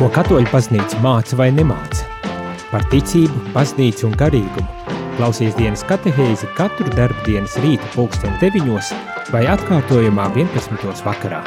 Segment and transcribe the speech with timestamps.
[0.00, 2.06] Ko katoļu baznīca māca vai nemāca?
[2.70, 4.94] Par ticību, baznīcu un garīgumu.
[5.18, 8.94] Klausies dienas katehēzi katru darbu dienas rīta pulksten 9
[9.28, 11.04] vai atkārtojumā 11.
[11.04, 11.42] vakarā.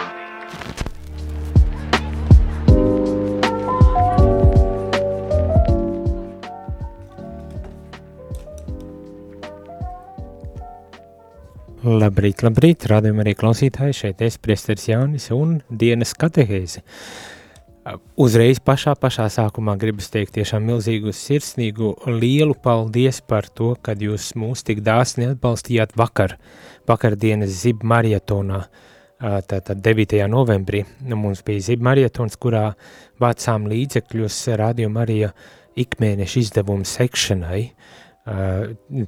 [11.81, 16.85] Labrīt, labrīt, rādījumā arī klausītāji, šeit es priesteris Jānis un dienas katehēzi.
[18.15, 24.35] Uzreiz pašā, pašā sākumā gribas teikt tiešām milzīgu sirsnīgu lielu paldies par to, kad jūs
[24.39, 26.37] mūs tik dāsni atbalstījāt vakar,
[26.87, 28.61] vakardienas zib marietonā,
[29.19, 30.15] tātad 9.
[30.31, 30.85] novembrī.
[31.03, 32.71] Nu, mums bija zib marietons, kurā
[33.19, 35.19] vācām līdzekļus rādījuma arī
[35.83, 37.61] ikmēneša izdevumu sekšanai,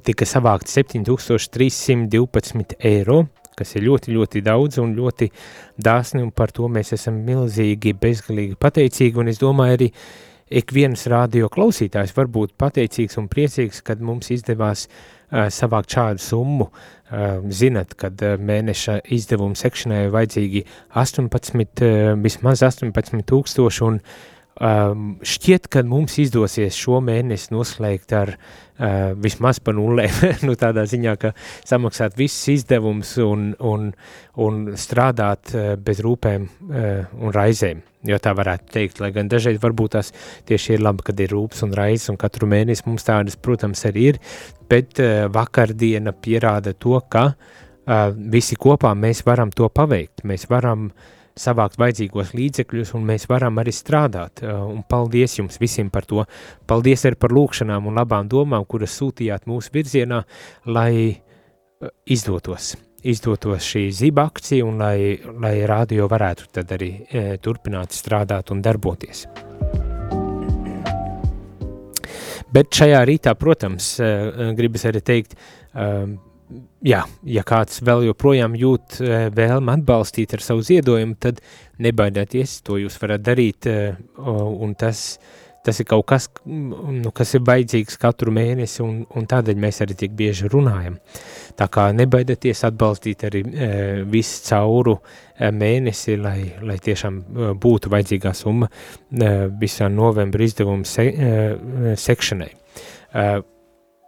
[0.04, 3.24] tika savākt 7312 eiro,
[3.56, 5.30] kas ir ļoti, ļoti daudz un ļoti
[5.80, 9.90] dāsni, un par to mēs esam milzīgi, bezgalīgi pateicīgi, un es domāju arī
[10.46, 16.22] ik viens radio klausītājs var būt pateicīgs un priecīgs, kad mums izdevās uh, savākt šādu
[16.22, 16.68] summu.
[17.06, 24.00] Uh, zinat, kad uh, mēneša izdevuma sekšanai vajadzīgi 18, uh, vismaz 18 tūkstoši, un
[24.60, 30.06] um, šķiet, ka mums izdosies šo mēnesi noslēgt ar uh, vismaz pa nulē,
[30.46, 31.32] nu tādā ziņā, ka
[31.66, 33.90] samaksāt visus izdevumus un, un,
[34.42, 39.60] un strādāt uh, bez rūpēm uh, un raizēm, jo tā varētu teikt, lai gan dažreiz
[39.62, 40.12] varbūt tās
[40.48, 44.12] tieši ir labi, kad ir rūpes un raizes, un katru mēnesi mums tādas, protams, arī
[44.14, 44.22] ir,
[44.70, 50.90] bet uh, vakardiena pierāda to, ka uh, visi kopā mēs varam to paveikt, mēs varam
[50.90, 54.42] uh, savākt vajadzīgos līdzekļus, un mēs varam arī strādāt.
[54.42, 56.24] Uh, un paldies jums visiem par to.
[56.68, 60.22] Paldies arī par lūkšanām un labām domām, kuras sūtījāt mūsu virzienā,
[60.72, 62.74] lai uh, izdotos.
[63.06, 68.62] Izdotos šī ziba akcija un lai, lai rādio varētu tad arī e, turpināt strādāt un
[68.64, 69.20] darboties.
[72.50, 73.92] Bet šajā rītā, protams,
[74.58, 75.36] gribas arī teikt,
[76.86, 81.42] jā, ja kāds vēl joprojām jūt eh, vēlmu atbalstīt ar savu ziedojumu, tad
[81.82, 85.18] nebaidieties, to jūs varat darīt, eh, un tas,
[85.66, 89.96] tas ir kaut kas, nu, kas ir vajadzīgs katru mēnesi, un, un tādēļ mēs arī
[89.98, 91.00] tik bieži runājam.
[91.58, 93.70] Tā kā nebaidieties atbalstīt arī e,
[94.06, 94.94] visu cauru
[95.40, 97.18] mēnesi, lai, lai tiešām
[97.58, 98.68] būtu vajadzīgā summa
[99.58, 101.08] visā novembra izdevuma se,
[102.04, 102.52] sekšanai.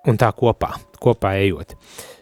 [0.09, 0.71] Un tā kopā,
[1.03, 1.75] kopā ejot.
[1.75, 2.18] E,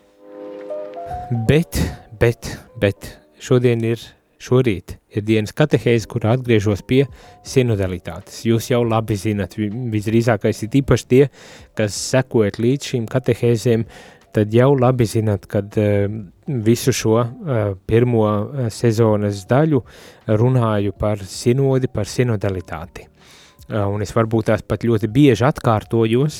[1.30, 1.74] Bet,
[2.20, 3.06] bet, bet
[3.42, 3.98] šodien ir,
[4.38, 7.00] šorīt ir dienas katehēze, kurā atgriežos pie
[7.42, 8.44] sinodalitātes.
[8.46, 11.24] Jūs jau labi zinat, visdrīzākais ir īpaši tie,
[11.74, 13.82] kas sekojat līdz šīm katehēzēm,
[14.38, 16.06] tad jau labi zinat, kad uh,
[16.46, 19.82] visu šo uh, pirmo uh, sezonas daļu
[20.30, 23.10] runāju par sinodi, par sinodalitāti.
[23.66, 26.36] Un es varbūt tās pat ļoti bieži atkārtojos,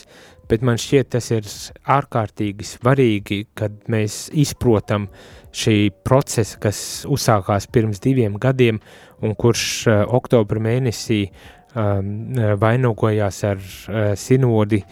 [0.49, 1.49] bet man šķiet tas ir
[1.97, 5.09] ārkārtīgi svarīgi, kad mēs izprotam
[5.57, 8.81] šī procesa, kas uzsākās pirms diviem gadiem
[9.25, 14.83] un kurš uh, oktobra mēnesī um, vainogojās ar uh, sinodi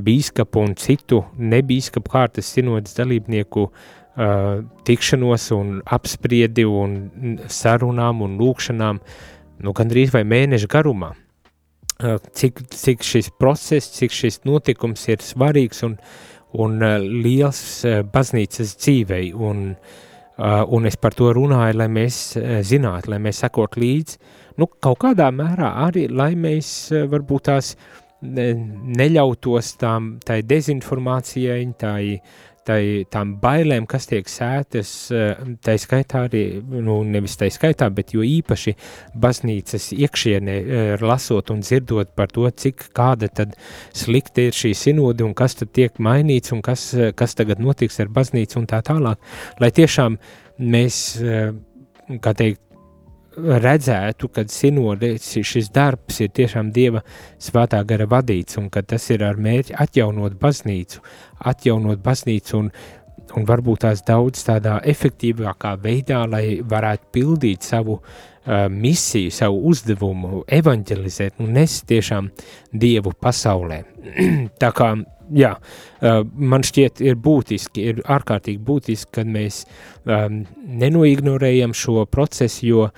[0.00, 9.02] bīskapu un citu nebīskapu kārtas sinodas dalībnieku uh, tikšanos un apspriedi un sarunām un lūkšanām,
[9.64, 11.14] nu gandrīz vai mēneša garumā
[12.34, 15.96] cik, cik šis process, cik šis notikums ir svarīgs un,
[16.58, 16.78] un
[17.22, 17.62] liels
[18.12, 19.32] baznīcas dzīvei.
[19.36, 19.74] Un,
[20.40, 22.20] un es par to runāju, lai mēs
[22.66, 24.20] zinātu, lai mēs sekot līdzi,
[24.60, 27.74] nu, kaut kādā mērā arī, lai mēs varbūt tās
[28.20, 32.20] neļautos tām, tai dezinformācijai, tai,
[32.66, 38.14] tai, tām bailēm, kas tiek sētas, eh, tai skaitā arī, nu, nevis tai skaitā, bet
[38.14, 38.74] jo īpaši
[39.20, 43.56] baznīcas iekšienē eh, lasot un dzirdot par to, cik kāda tad
[43.96, 48.00] slikta ir šī sinodi un kas tad tiek mainīts un kas, eh, kas tagad notiks
[48.00, 49.20] ar baznīcu un tā tālāk,
[49.60, 50.18] lai tiešām
[50.60, 50.96] mēs,
[52.20, 52.60] kā teikt,
[53.36, 57.02] redzētu, ka sinodēs šis darbs ir tiešām Dieva
[57.38, 61.02] svētā gara vadīts un ka tas ir ar mērķi atjaunot baznīcu,
[61.52, 62.72] atjaunot baznīcu un,
[63.36, 70.44] un varbūt tās daudz tādā efektīvākā veidā, lai varētu pildīt savu uh, misiju, savu uzdevumu,
[70.48, 72.30] evanģelizēt un nest tiešām
[72.72, 73.84] Dievu pasaulē.
[74.62, 74.94] Tā kā
[75.30, 75.54] jā,
[76.34, 79.62] man šķiet, ir būtiski, ir ārkārtīgi būtiski, kad mēs
[80.04, 80.42] um,
[80.80, 82.88] nenoignorējam šo procesu, jo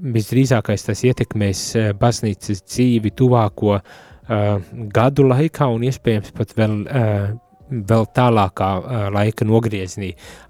[0.00, 7.30] visdrīzākais tas ietekmēs uh, baznīcas dzīvi tuvāko uh, gadu laikā un iespējams pat vēl uh,
[7.70, 8.68] vēl tālākā
[9.14, 10.08] laika nogriezienī.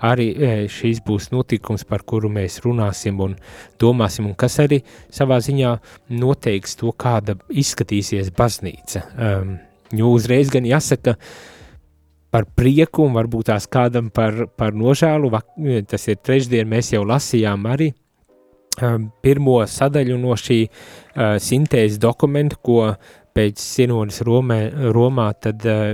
[0.09, 0.31] Arī
[0.73, 3.35] šīs būs notikums, par kuru mēs runāsim un
[3.81, 4.79] domāsim, un kas arī
[5.13, 5.75] savā ziņā
[6.17, 9.05] noteiks to, kāda izskatīsies baznīca.
[9.13, 9.59] Um,
[9.93, 11.19] jo uzreiz gan jāsaka,
[12.31, 15.33] par prieku un varbūt tās kādam par, par nožēlu,
[15.91, 17.91] tas ir trešdien, mēs jau lasījām arī
[19.23, 22.95] pirmo sadaļu no šī uh, sintēzes dokumenta, ko
[23.35, 24.59] pēc sinodas Romē,
[24.95, 25.93] Romā tad uh,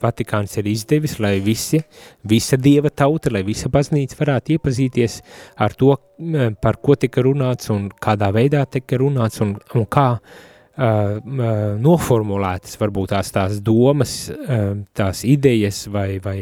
[0.00, 1.80] Vatikāns ir izdevis, lai visi,
[2.28, 5.20] visa dieva tauta, lai visa baznīca varētu iepazīties
[5.58, 10.08] ar to, uh, par ko tika runāts un kādā veidā tika runāts un, un kā
[10.18, 16.38] uh, noformulētas varbūt tās tās domas, uh, tās idejas vai, vai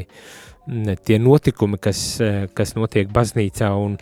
[1.07, 2.01] tie notikumi, kas,
[2.57, 3.97] kas notiek baznīcā un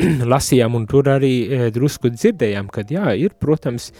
[0.32, 1.34] lasījām, un tur arī
[1.74, 3.90] drusku dzirdējām, ka jā, ir, protams,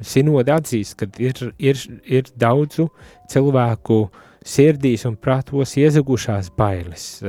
[0.00, 2.88] sinodi atzīst, ka ir, ir, ir daudzu
[3.30, 4.02] cilvēku
[4.46, 7.20] sirdīs un prātos iezagušās bailes.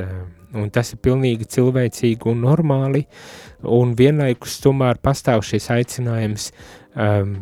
[0.51, 3.05] Un tas ir pilnīgi cilvēcīgi un normāli,
[3.63, 6.49] un vienlaikus tomēr pastāv šis aicinājums
[6.95, 7.37] um,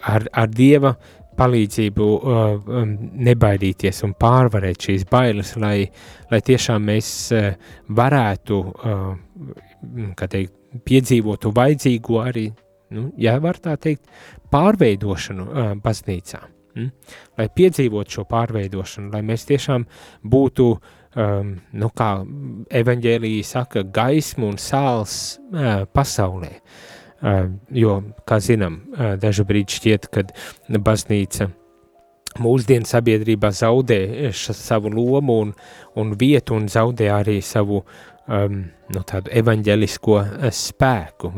[0.00, 0.94] ar, ar Dieva
[1.38, 2.40] palīdzību uh,
[2.80, 2.94] um,
[3.26, 5.86] nebaidīties un pārvarēt šīs bailes, lai,
[6.30, 7.52] lai tiešām mēs uh,
[8.00, 10.54] varētu, uh, kā teikt,
[10.84, 12.48] piedzīvot vajadzīgo arī
[12.94, 14.08] nu, ja var tā teikt,
[14.52, 16.42] pārveidošanu uh, baznīcā.
[16.74, 16.90] Mm?
[17.38, 19.86] Lai piedzīvotu šo pārveidošanu, lai mēs tiešām
[20.26, 22.10] būtu, um, nu kā
[22.82, 26.52] evaņģēlīja saka, gaismu un sāls uh, pasaulē.
[26.58, 26.92] Uh,
[27.74, 27.98] jo,
[28.28, 28.80] kā zinām,
[29.20, 30.32] dažu brīdi šķiet, kad
[30.68, 31.48] baznīca
[32.42, 35.54] mūsdienu sabiedrībā zaudē savu lomu un,
[36.00, 37.82] un vietu un zaudē arī savu
[38.26, 38.58] um,
[38.94, 40.18] nu, tādu evaņģelisko
[40.54, 41.30] spēku.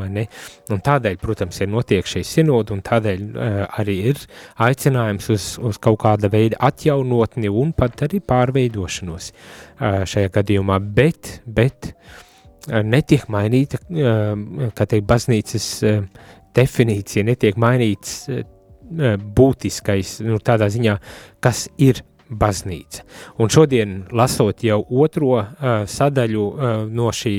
[0.89, 4.23] Tādēļ, protams, ir notiek šī sinoda, un tādēļ uh, arī ir
[4.69, 11.41] aicinājums uz, uz kaut kāda veida atjaunotni un pat arī pārveidošanos uh, šajā gadījumā, bet,
[11.45, 12.25] bet uh,
[12.67, 16.03] netiek mainīta, uh, kā teikt, baznīcas uh,
[16.57, 18.45] definīcija, netiek mainīts uh,
[19.17, 20.99] būtiskais, nu, tādā ziņā,
[21.45, 23.05] kas ir baznīca.
[23.39, 25.47] Un šodien, lasot jau otro uh,
[25.87, 27.35] sadaļu uh, no šī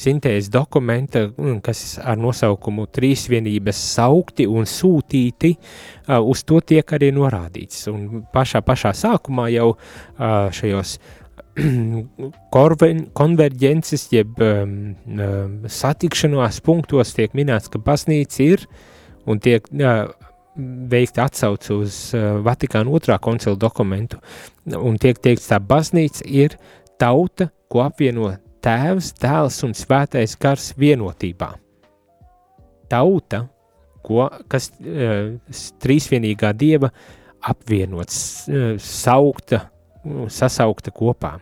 [0.00, 1.26] sintēzes dokumenta,
[1.64, 7.84] kas ar nosaukumu Trīsvienības saukti un sūtīti, uh, uz to tiek arī norādīts.
[7.92, 10.96] Un pašā, pašā sākumā jau uh, šajos
[13.20, 14.74] konverģences, jeb um,
[15.06, 18.66] um, satikšanās punktos tiek minēts, ka baznīca ir
[19.28, 20.10] un tiek uh,
[20.90, 24.20] veikt atsauci uz uh, Vatikāna otrā koncila dokumentu,
[24.76, 26.56] un tiek teikts, tā baznīca ir
[27.00, 28.32] tauta, ko apvieno
[28.64, 31.52] tēvs, dēls un svētais gars vienotībā.
[32.90, 33.44] Tauta,
[34.06, 35.36] ko, kas uh,
[35.82, 36.90] trīsvienīgā dieva
[37.50, 38.16] apvienots,
[38.50, 39.68] uh, saukta,
[40.32, 41.36] sasaukta kopā.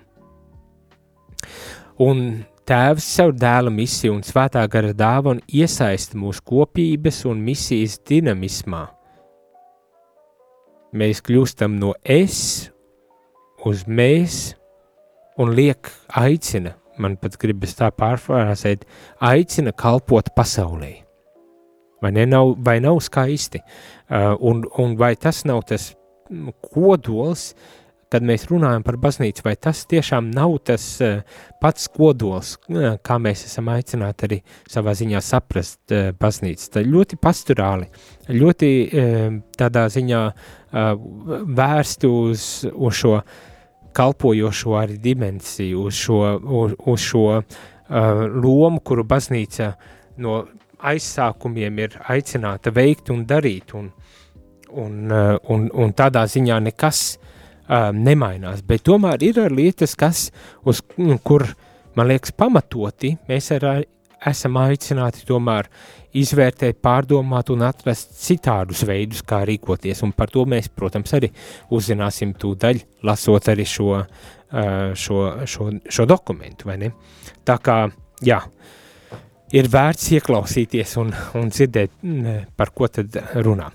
[2.05, 8.85] Un Tēvs savu dēla misiju un svētā gara dāvanu iesaista mūsu kopības un misijas dinamismā–
[10.93, 12.71] mēs kļūstam no es
[13.67, 14.55] uz mēs
[15.39, 18.87] un liek aicina, man pat gribas tā pārfrāzēt,
[19.21, 20.95] aicina kalpot pasaulē.
[22.03, 23.61] Vai, ne, nav, vai nav skaisti?
[24.07, 25.91] Uh, un, un vai tas nav tas
[26.63, 27.53] kodols,
[28.13, 31.21] kad mēs runājam par baznīcu, vai tas tiešām nav tas uh,
[31.61, 34.39] pats kodols, uh, kā mēs esam aicināti arī
[34.71, 36.71] savā ziņā saprast uh, baznīcu.
[36.75, 37.89] Tā ļoti pasturāli,
[38.29, 38.69] ļoti
[39.57, 40.19] tādā ziņā
[41.59, 43.13] vērsti uz, uz šo
[43.97, 46.19] kalpojošo arī dimensiju, uz šo,
[46.61, 47.25] uz, uz šo
[47.89, 49.71] lomu, kuru baznīca
[50.21, 50.43] no
[50.79, 53.89] aizsākumiem ir aicināta veikt un darīt, un,
[54.77, 57.03] un, un, un tādā ziņā nekas
[57.69, 60.29] uh, nemainās, bet tomēr ir lietas, kas,
[60.69, 60.83] uz
[61.25, 61.47] kur,
[61.97, 63.69] man liekas, pamatoti mēs ar,
[64.27, 65.69] esam aicināti tomēr
[66.19, 71.31] izvērtēt, pārdomāt un atrast citādus veidus, kā rīkoties, un par to mēs, protams, arī
[71.75, 76.73] uzzināsim tūdaļ, lasot arī šo, uh, šo, šo, šo dokumentu?
[77.47, 77.83] Tā kā,
[78.25, 78.41] jā,
[79.55, 81.95] ir vērts ieklausīties un, un dzirdēt,
[82.57, 83.71] par ko tad runā.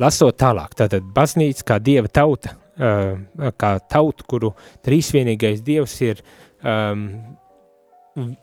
[0.00, 4.52] Lasot tālāk, tātad baznīca kā dieva tauta, kā tauta, kuru
[4.84, 6.22] trīsvienīgais dievs ir
[6.64, 7.04] um,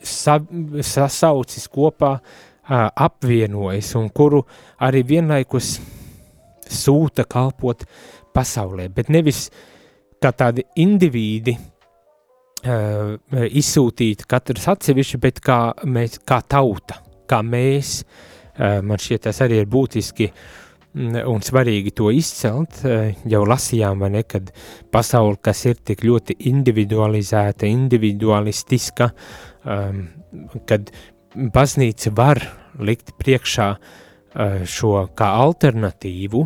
[0.05, 0.37] sa,
[0.85, 4.43] sasaucis kopā, uh, apvienojis un kuru
[4.85, 5.77] arī vienlaikus
[6.69, 7.85] sūta kalpot
[8.33, 9.47] pasaulē, bet nevis
[10.21, 13.15] kā tādi indivīdi, uh,
[13.49, 15.59] izsūtīti katrs atsevišķi, bet kā,
[15.89, 20.29] mēs, kā tauta, kā mēs, uh, man šķiet tas arī ir būtiski,
[20.97, 22.81] un svarīgi to izcelt,
[23.29, 24.49] jau lasījām, vai ne, kad
[24.91, 29.11] pasauli, kas ir tik ļoti individualizēta, individualistiska,
[29.65, 30.05] um,
[30.69, 30.89] kad
[31.33, 32.41] baznīca var
[32.81, 34.07] likt priekšā uh,
[34.65, 36.45] šo kā alternatīvu,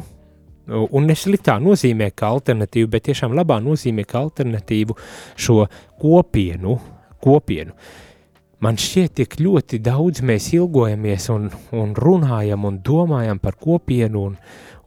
[0.68, 4.96] un ne sliktā nozīmē kā alternatīvu, bet tiešām labā nozīmē kā alternatīvu
[5.36, 5.66] šo
[6.00, 6.78] kopienu,
[7.24, 7.76] kopienu.
[8.63, 14.38] Man šķiet, tik ļoti daudz mēs ilgojamies un, un runājam un domājam par kopienu, un,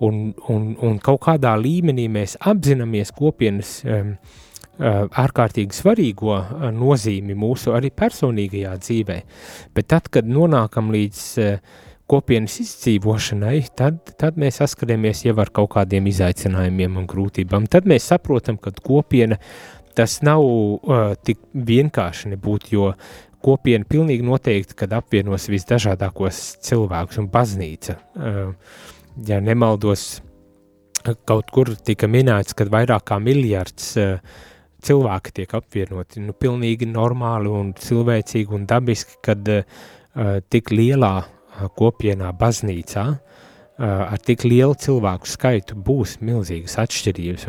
[0.07, 0.21] un,
[0.53, 4.15] un, un kaut kādā līmenī mēs apzināmies kopienas um,
[4.77, 6.37] ārkārtīgi svarīgo
[6.77, 9.19] nozīmi mūsu arī personīgajā dzīvē.
[9.77, 11.23] Bet tad, kad nonākam līdz
[12.07, 17.67] kopienas izdzīvošanai, tad, tad mēs saskaramies jau ar kaut kādiem izaicinājumiem un grūtībām.
[17.73, 19.41] Tad mēs saprotam, ka kopiena
[19.97, 22.91] tas nav uh, tik vienkārši nebūt, jo
[23.47, 27.97] kopiena pilnīgi noteikti, kad apvienos visdažādākos cilvēkus un baznīca.
[29.27, 30.09] Ja nemaldos,
[31.29, 33.95] kaut kur tika minēts, ka vairāk kā miljards
[34.87, 36.25] cilvēki tiek apvienoti.
[36.27, 39.47] Nu, pilnīgi normāli un cilvēcīgi un dabiski, kad
[40.51, 41.15] tik lielā
[41.79, 43.07] kopienā, baznīcā,
[43.87, 47.49] ar tik lielu cilvēku skaitu būs milzīgas atšķirības.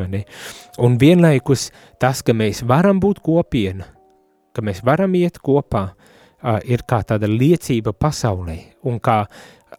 [0.84, 3.88] Un vienlaikus tas, ka mēs varam būt kopiena,
[4.58, 5.86] ka mēs varam iet kopā,
[6.70, 8.58] ir kā tāda liecība pasaulē,
[8.90, 9.24] un kā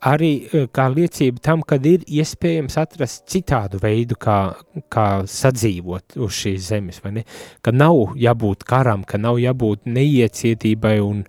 [0.05, 0.33] arī
[0.75, 4.39] kā liecība tam, kad ir iespējams atrast citādu veidu, kā,
[4.93, 7.25] kā sadzīvot uz šīs zemes, vai ne?
[7.65, 11.25] Ka nav jābūt karam, ka nav jābūt neiecietībai un,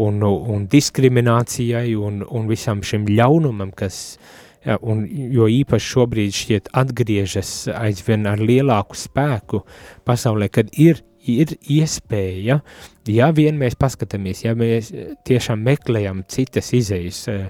[0.00, 4.18] un, un diskriminācijai un, un visam šim ļaunumam, kas,
[4.64, 9.64] ja, un, jo īpaši šobrīd šķiet atgriežas aizvien ar lielāku spēku
[10.06, 12.58] pasaulē, kad ir, ir iespēja,
[13.10, 14.90] ja vien mēs paskatāmies, ja mēs
[15.26, 17.48] tiešām meklējam citas izejas, eh,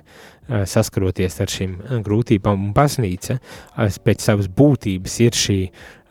[0.48, 1.76] eh, saskaroties ar šīm
[2.06, 5.60] grūtībām, un baznīca eh, pēc savas būtības ir šī,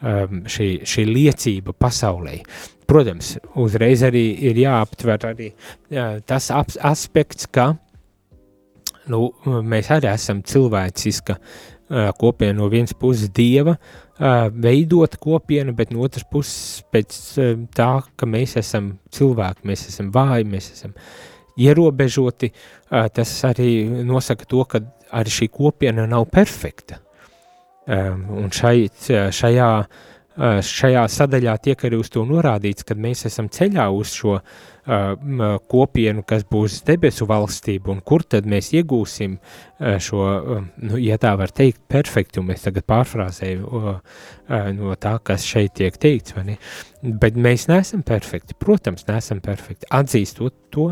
[0.04, 2.42] šī, šī liecība pasaulē.
[2.88, 5.54] Protams, uzreiz arī ir jāaptver arī
[6.28, 7.70] tas aspekts, ka
[9.08, 11.38] nu, mēs arī esam cilvēciska
[12.20, 13.76] kopiena no vienas puses dieva,
[14.54, 17.18] veidot kopienu, bet no otras puses pēc
[17.76, 20.96] tā, ka mēs esam cilvēki, mēs esam vāji, mēs esam
[21.60, 22.52] ierobežoti,
[22.90, 23.70] tas arī
[24.06, 24.82] nosaka to, ka
[25.14, 27.02] arī šī kopiena nav perfekta.
[27.88, 28.88] Un šai,
[29.34, 29.70] šajā
[30.66, 36.26] šajā sadaļā tiek arī uz to norādīts, ka mēs esam ceļā uz šo uh, kopienu,
[36.28, 41.32] kas būs debesu valstība, un kur tad mēs iegūsim uh, šo, uh, nu, ja tā
[41.40, 44.18] var teikt, perfektumu, es tagad pārfrāzēju uh,
[44.76, 46.36] no tā, kas šeit tiek teikts?
[47.02, 50.90] Bet mēs neesam perfekti, protams, neesam perfekti, atzīstot to,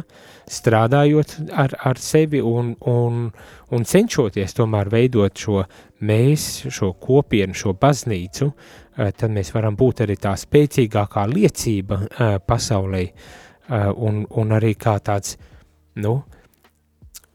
[0.48, 3.28] strādājot ar, ar sevi un, un,
[3.72, 5.66] un cenšoties tomēr veidot šo
[6.08, 12.36] mēs, šo kopienu, šo baznīcu, uh, tad mēs varam būt arī tā spēcīgākā liecība uh,
[12.48, 13.40] pasaulē uh,
[13.72, 15.38] un, un arī kā tāds,
[16.02, 16.20] nu,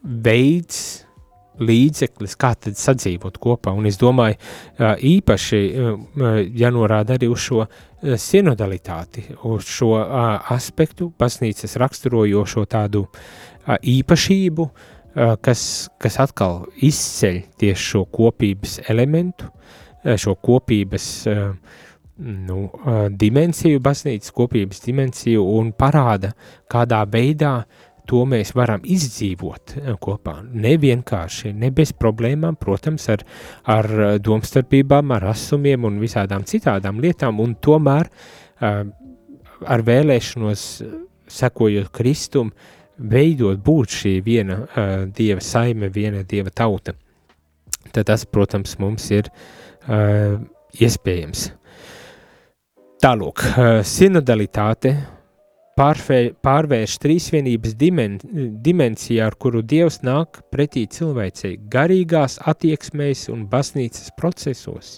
[0.03, 1.03] veids,
[1.57, 3.73] līdzeklis, kā tad sadzīvot kopā.
[3.73, 5.61] Un es domāju, uh, īpaši
[6.61, 7.65] jānorāda arī uz šo
[8.21, 9.95] sinodalitāti, uz šo
[10.53, 13.07] aspektu, baznīcas raksturojošo tādu
[13.67, 14.69] īpašību,
[15.43, 15.63] kas,
[15.97, 19.49] kas atkal izceļ tieši šo kopības elementu,
[20.07, 21.53] Eh, šo kopības eh,
[22.19, 22.61] nu,
[23.11, 26.33] dimensiju, baznīcas kopības dimensiju un parāda,
[26.71, 27.59] kādā veidā
[28.07, 30.37] to mēs varam izdzīvot kopā.
[30.55, 33.25] Ne vienkārši, ne bez problēmām, protams, ar,
[33.67, 33.89] ar
[34.23, 38.11] domstarpībām, ar asumiem un visādām citādām lietām, un tomēr
[38.61, 40.67] ar vēlēšanos
[41.27, 42.53] sekojot Kristum,
[42.97, 44.63] veidot būt šī viena
[45.13, 46.95] dieva saime, viena dieva tauta.
[47.93, 49.29] Tad tas, protams, mums ir
[50.81, 51.51] iespējams.
[53.07, 54.91] Tālūk, uh, sinodalitāte
[55.79, 58.17] pārvē, pārvērš trīsvienības dimen,
[58.65, 64.97] dimensijā, ar kuru Dievs nāk pretī cilvēcei garīgās attieksmēs un baznīcas procesos.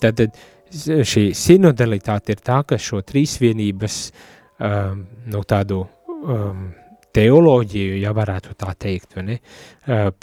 [0.00, 0.24] Tad
[0.72, 6.70] šī sinodalitāte ir tā, ka šo trīsvienības um, no tādu um,
[7.12, 9.42] teoloģiju, ja varētu tā teikt, ne,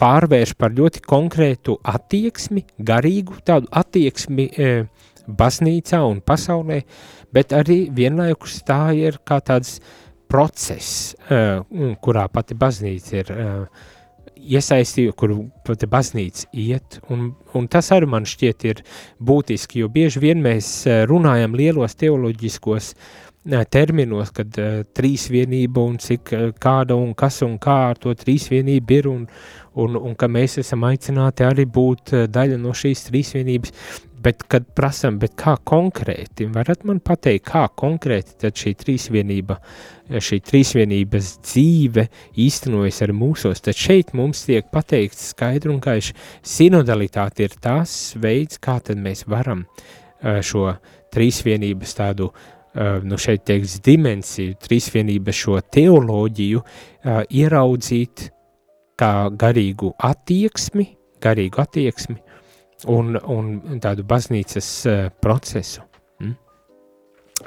[0.02, 4.48] pārvērš par ļoti konkrētu attieksmi, garīgu tādu attieksmi
[5.28, 6.80] baznīcā un pasaulē,
[7.34, 9.78] bet arī vienlaikus tā ir kā tāds
[10.28, 11.14] process,
[12.04, 13.30] kurā pati baznīca ir
[14.38, 15.32] iesaistīju, kur
[15.66, 18.82] pati baznīca iet, un, un tas arī man šķiet ir
[19.24, 22.92] būtiski, jo bieži vien mēs runājam lielos teoloģiskos
[23.70, 28.98] terminos, kad uh, trīsvienība un cik uh, kāda un kas un kā ar to trīsvienību
[28.98, 29.22] ir un,
[29.78, 33.72] un, un ka mēs esam aicināti arī būt uh, daļa no šīs trīsvienības,
[34.22, 39.58] bet kad prasam, bet kā konkrēti, varat man pateikt, kā konkrēti šī trīsvienība,
[40.08, 42.06] šī trīsvienības dzīve
[42.44, 48.60] īstenojas ar mūsos, tad šeit mums tiek pateikts skaidri un gaiši, sinodalitāte ir tās veids,
[48.62, 49.66] kā mēs varam
[50.22, 50.72] šo
[51.14, 52.32] trīsvienības tādu
[53.08, 56.62] nu šeit teiks dimensiju, trīsvienības šo teoloģiju
[57.34, 58.28] ieraudzīt
[58.98, 60.88] kā garīgu attieksmi,
[61.22, 62.18] garīgu attieksmi
[62.86, 65.82] un, un tādu baznīcas uh, procesu.
[66.22, 66.36] Mm?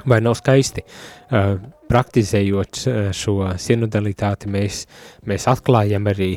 [0.08, 0.84] Vai nav skaisti?
[1.30, 1.56] Uh,
[1.88, 4.84] praktizējot uh, šo sinodalitāti, mēs,
[5.28, 6.34] mēs atklājam arī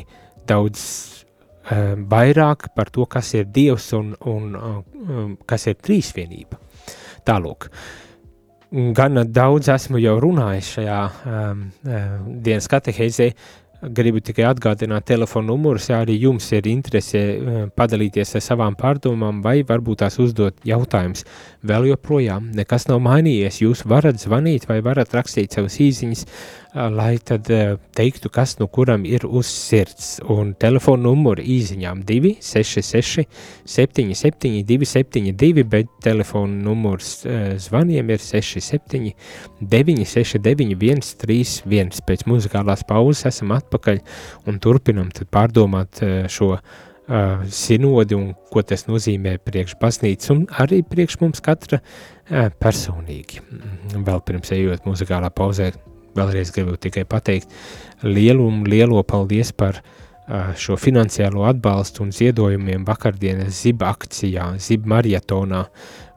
[0.48, 6.60] daudz uh, vairāk par to, kas ir Dievs un, un uh, kas ir trīsvienība.
[7.26, 7.70] Tālūk.
[7.70, 8.02] Uh,
[8.74, 10.98] Gan daudz esmu jau runājis šajā
[11.30, 11.60] um,
[12.42, 13.28] dienas katehēzē,
[13.82, 17.22] gribu tikai atgādināt telefonu numurus, ja arī jums ir interese
[17.76, 21.26] padalīties ar savām pārdomām vai varbūt tās uzdot jautājumus.
[21.66, 26.26] Vēl joprojām nekas nav mainījies, jūs varat zvanīt vai varat rakstīt savas īziņas
[26.76, 27.48] lai tad
[27.96, 30.16] teiktu, kas nu kuram ir uz sirds.
[30.32, 33.24] Un telefona numuru īziņām 266
[33.64, 37.22] 77 272, bet telefona numurs
[37.66, 39.14] zvaniem ir 67
[39.60, 42.02] 969 131.
[42.06, 44.02] Pēc muzikālās pauzes esam atpakaļ
[44.50, 46.56] un turpinam pārdomāt šo
[47.06, 53.44] Uh, sinodi un ko tas nozīmē priekš baznīcas un arī priekš mums katra uh, personīgi.
[53.94, 55.68] Vēl pirms ejot muzikālā pauzē
[56.16, 57.52] vēlreiz gribu tikai pateikt
[58.04, 59.82] lielu un lielo paldies par
[60.58, 65.66] šo finansiālo atbalstu un ziedojumiem vakardienas zib akcijā, zib marietonā,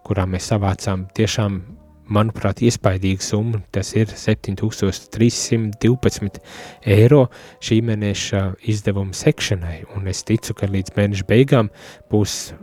[0.06, 1.62] kurā mēs savācām tiešām,
[2.10, 6.42] manuprāt, iespaidīgu summu, tas ir 7312
[6.90, 7.30] eiro
[7.62, 11.70] šī mēneša izdevuma sekšanai, un es ticu, ka līdz mēneša beigām
[12.10, 12.58] būs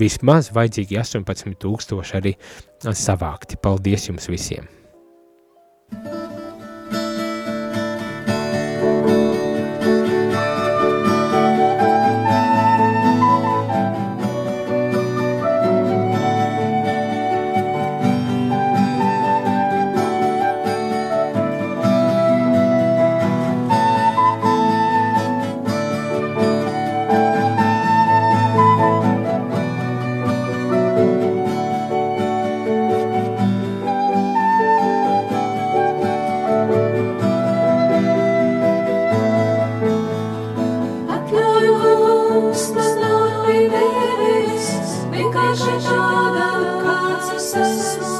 [0.00, 2.32] vismaz vajadzīgi 18 tūkstoši arī
[2.86, 3.58] savākti.
[3.60, 4.64] Paldies jums visiem!
[47.52, 48.19] Jesus.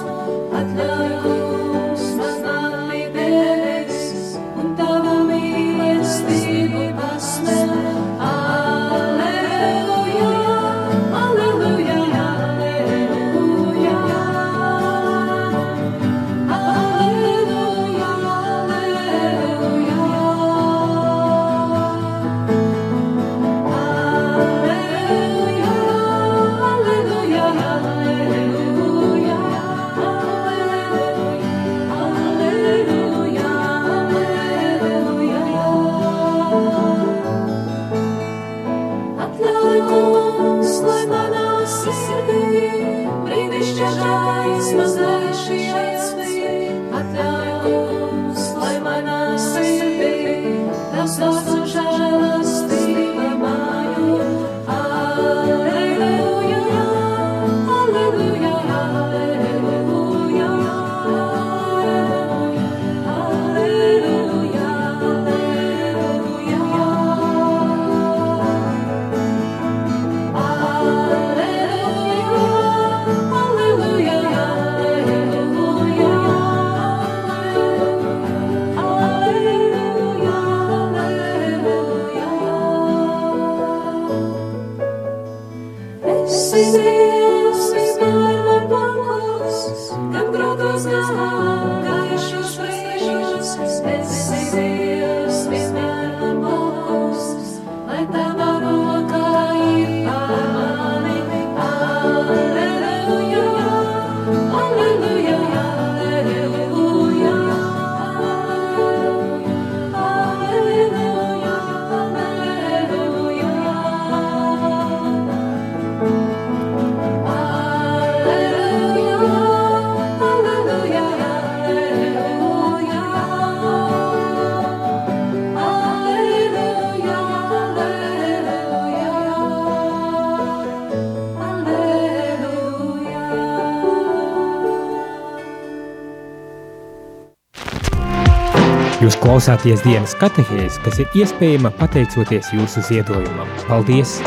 [139.41, 143.49] Klausāties dienas katehēs, kas ir iespējama pateicoties jūsu ziedojumam.
[143.65, 144.19] Paldies!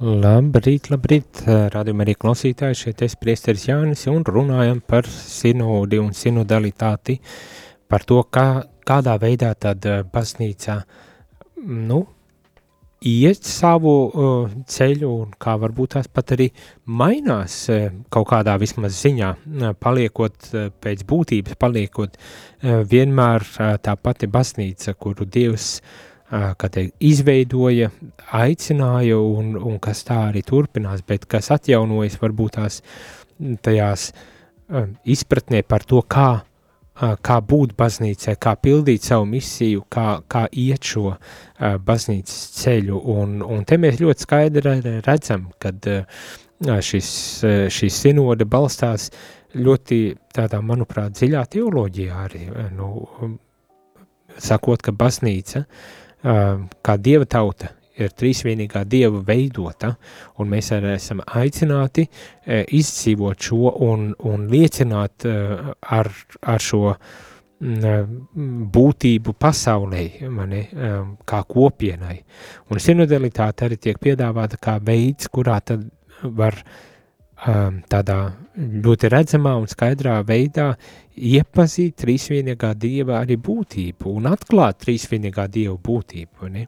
[0.00, 1.42] Labrīt, labrīt,
[1.74, 7.18] rādījumā arī klausītāji, šeit es priesteris Jānis un runājam par sinodi un sinodalitāti,
[7.84, 8.48] par to, kā,
[8.80, 9.84] kādā veidā tad
[10.14, 10.80] baznīca,
[11.68, 12.00] nu,
[13.04, 16.48] iet savu uh, ceļu un kā varbūt tās pat arī
[16.86, 23.74] mainās uh, kaut kādā vismaz ziņā, uh, paliekot uh, pēc būtības, paliekot uh, vienmēr uh,
[23.82, 27.90] tā pati baznīca, kuru Dievs uh, teikt, izveidoja,
[28.32, 32.80] aicināja un, un kas tā arī turpinās, bet kas atjaunojas varbūt tās
[33.64, 36.44] tajās uh, izpratnē par to, kā
[36.94, 41.16] kā būt baznīcai, kā pildīt savu misiju, kā, kā iet šo
[41.58, 43.00] baznīcas ceļu.
[43.14, 44.76] Un, un te mēs ļoti skaidri
[45.06, 46.28] redzam, ka uh,
[46.62, 47.08] šis,
[47.74, 49.10] šis sinode balstās
[49.54, 50.00] ļoti
[50.34, 52.88] tādā, manuprāt, dziļā teoloģijā arī, nu,
[54.38, 55.64] sakot, ka baznīca
[56.24, 59.94] kā dieva tauta ir trīsvienīgā dieva veidota,
[60.38, 65.36] un mēs arī esam aicināti e, izdzīvot šo un, un liecināt e,
[65.98, 66.10] ar,
[66.42, 68.16] ar šo m,
[68.74, 70.64] būtību pasaulē, mani,
[71.24, 72.18] kā kopienai.
[72.70, 75.86] Un sinodalitāte arī tiek piedāvāta kā veids, kurā tad
[76.24, 76.82] var um,
[77.44, 78.18] tādā
[78.56, 80.70] ļoti redzamā un skaidrā veidā
[81.14, 86.48] iepazīt trīsvienīgā dieva arī būtību un atklāt trīsvienīgā dieva būtību.
[86.54, 86.66] Ne?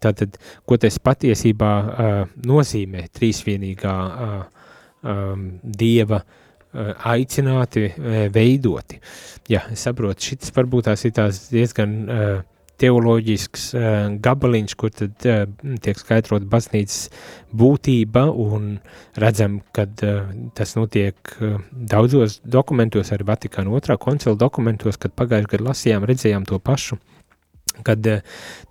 [0.00, 2.16] Tātad, ko tas patiesībā uh,
[2.48, 4.66] nozīmē trīsvienīgā uh,
[5.04, 7.88] um, dieva uh, aicināti,
[8.32, 9.00] veidoti.
[9.52, 12.36] Jā, es saprotu, šis varbūt tās ir tās diezgan uh,
[12.82, 13.82] teoloģisks uh,
[14.22, 15.44] gabaliņš, kur tad uh,
[15.82, 17.10] tiek skaidrot baznīcas
[17.56, 18.76] būtība un
[19.16, 25.52] redzam, kad uh, tas notiek uh, daudzos dokumentos, arī Vatikāna otrā koncila dokumentos, kad pagājušajā
[25.56, 27.00] gadā lasījām, redzējām to pašu.
[27.00, 27.12] Uh,
[27.82, 28.20] kad uh,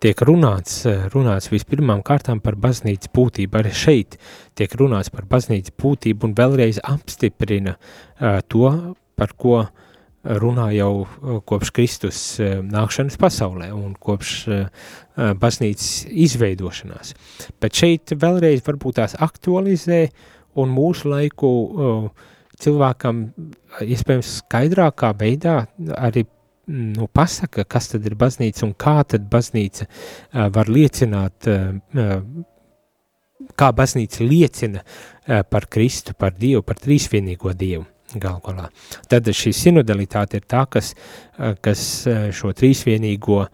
[0.02, 4.20] tiek runāts, uh, runāts vispirmām kārtām par baznīcas būtību, arī šeit
[4.58, 8.72] tiek runāts par baznīcas būtību un vēlreiz apstiprina uh, to,
[9.16, 9.66] par ko
[10.26, 11.06] runā jau
[11.46, 14.36] kopš Kristus nākšanas pasaulē un kopš
[15.16, 17.14] baznīcas izveidošanās.
[17.62, 20.08] Bet šeit vēlreiz varbūt tās aktualizē
[20.62, 21.52] un mūsu laiku
[22.62, 23.26] cilvēkam
[23.84, 25.60] iespējams skaidrākā veidā
[25.98, 26.26] arī
[26.68, 32.22] nu, pasaka, kas tad ir baznīca un kā tad baznīca uh, var liecināt, uh,
[33.56, 37.86] kā baznīca liecina uh, par Kristu, par Dievu, par trīsvienīgo Dievu
[38.22, 38.70] gal galā.
[39.12, 40.94] Tad šī sinodalitāte ir tā, kas,
[41.38, 43.46] uh, kas uh, šo trīsvienīgo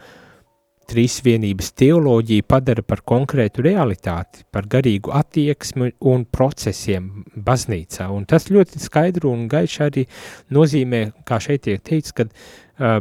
[0.92, 8.10] trīsvienības teoloģiju padara par konkrētu realitāti, par garīgu attieksmi un procesiem baznīcā.
[8.12, 10.04] Un tas ļoti skaidru un gaiši arī
[10.52, 13.00] nozīmē, kā šeit tiek teikts, kad uh,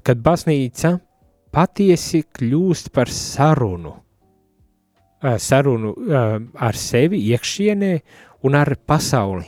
[0.00, 0.96] kad baznīca
[1.52, 3.94] patiesi kļūst par sarunu,
[5.20, 7.92] sarunu ar sevi iekšienē
[8.48, 9.46] un ar pasauli,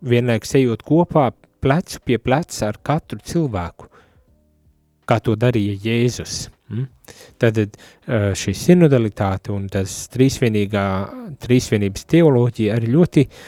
[0.00, 1.30] vienlaikus ejot kopā
[1.62, 3.88] plecu pie pleca ar katru cilvēku,
[5.08, 6.48] kā to darīja Jēzus.
[6.68, 6.88] Mm?
[7.40, 7.58] Tad
[8.36, 10.84] šī sinodalitāte un tas trīsvienīgā,
[11.40, 13.38] trīsvienības teoloģija arī ļoti uh,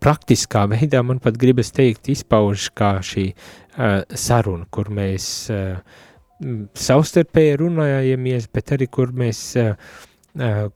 [0.00, 5.78] praktiskā veidā, man pat gribas teikt, izpauž kā šī uh, saruna, kur mēs uh,
[6.76, 9.76] savstarpēji runājamies, bet arī kur mēs uh,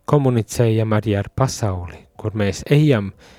[0.09, 3.38] komunicējam arī ar pasauli, kur mēs ejam uh,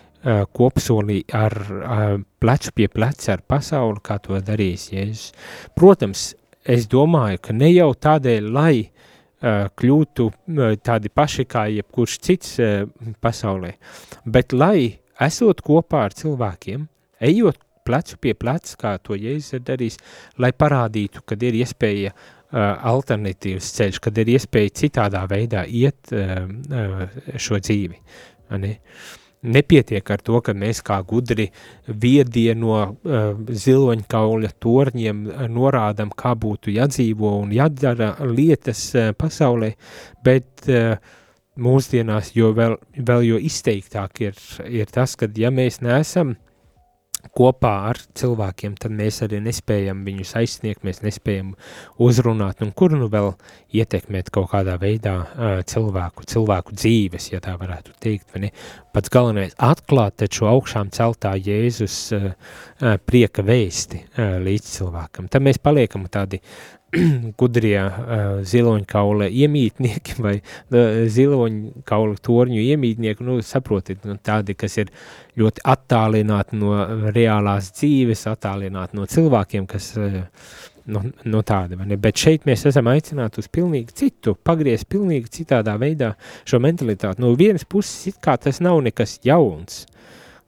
[0.52, 5.30] kopsolī ar uh, plecu pie pleca ar pasauli, kā to darīs Jēzus.
[5.76, 6.34] Protams,
[6.68, 12.58] es domāju, ka ne jau tādēļ, lai uh, kļūtu uh, tādi paši kā jebkurš cits
[12.60, 12.84] uh,
[13.24, 13.76] pasaulē,
[14.26, 16.84] bet lai esot kopā ar cilvēkiem,
[17.30, 19.98] ejot plecu pie pleca, kā to Jēzus ir darījis,
[20.38, 26.44] lai parādītu, kad ir iespēja uh, alternatīvas ceļš, kad ir iespēja citādā veidā iet uh,
[26.44, 27.08] uh,
[27.40, 28.04] šo dzīvi.
[28.60, 28.76] Ne?
[29.40, 31.46] Nepietiek ar to, ka mēs kā gudri
[31.88, 33.30] viedie no uh,
[33.64, 39.72] ziloņkauļa torņiem uh, norādam, kā būtu jādzīvo un jādara lietas uh, pasaulē,
[40.28, 41.00] bet uh,
[41.60, 46.36] mūsdienās, jo vēl, vēl jo izteiktāk ir, ir tas, ka ja mēs neesam
[47.36, 51.52] kopā ar cilvēkiem, tad mēs arī nespējam viņus aizsniegt, mēs nespējam
[52.02, 53.34] uzrunāt, un kur nu vēl
[53.76, 58.36] ietekmēt kaut kādā veidā uh, cilvēku, cilvēku dzīves, ja tā varētu teikt?
[58.96, 65.30] Pats galvenais atklāt taču augšām celtā Jēzus uh, uh, prieka vēsti uh, līdz cilvēkam.
[65.32, 66.42] Tad mēs paliekam tādi
[67.40, 74.90] gudrie uh, ziloņkaula iemītnieki vai uh, ziloņkaula torņu iemītnieki, nu, saprotiet, nu, tādi, kas ir
[75.40, 76.74] ļoti attālināti no
[77.14, 80.18] reālās dzīves, attālināti no cilvēkiem, kas, uh,
[80.90, 82.00] nu, no tāda, vai ne?
[82.02, 86.16] Bet šeit mēs esam aicināti uz pilnīgi citu, pagriezt pilnīgi citādā veidā
[86.50, 87.22] šo mentalitāti.
[87.22, 89.99] No vienas puses, it kā tas nav nekas jauns, uh,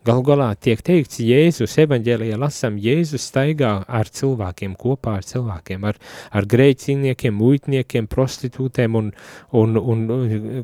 [0.01, 5.99] Galu galā tiek teikts, Jēzus evaņģēlijā lasām, Jēzus staigā ar cilvēkiem, kopā ar cilvēkiem, ar,
[6.33, 9.11] ar grēciniekiem, muitniekiem, prostitūtēm un,
[9.61, 9.99] un, un,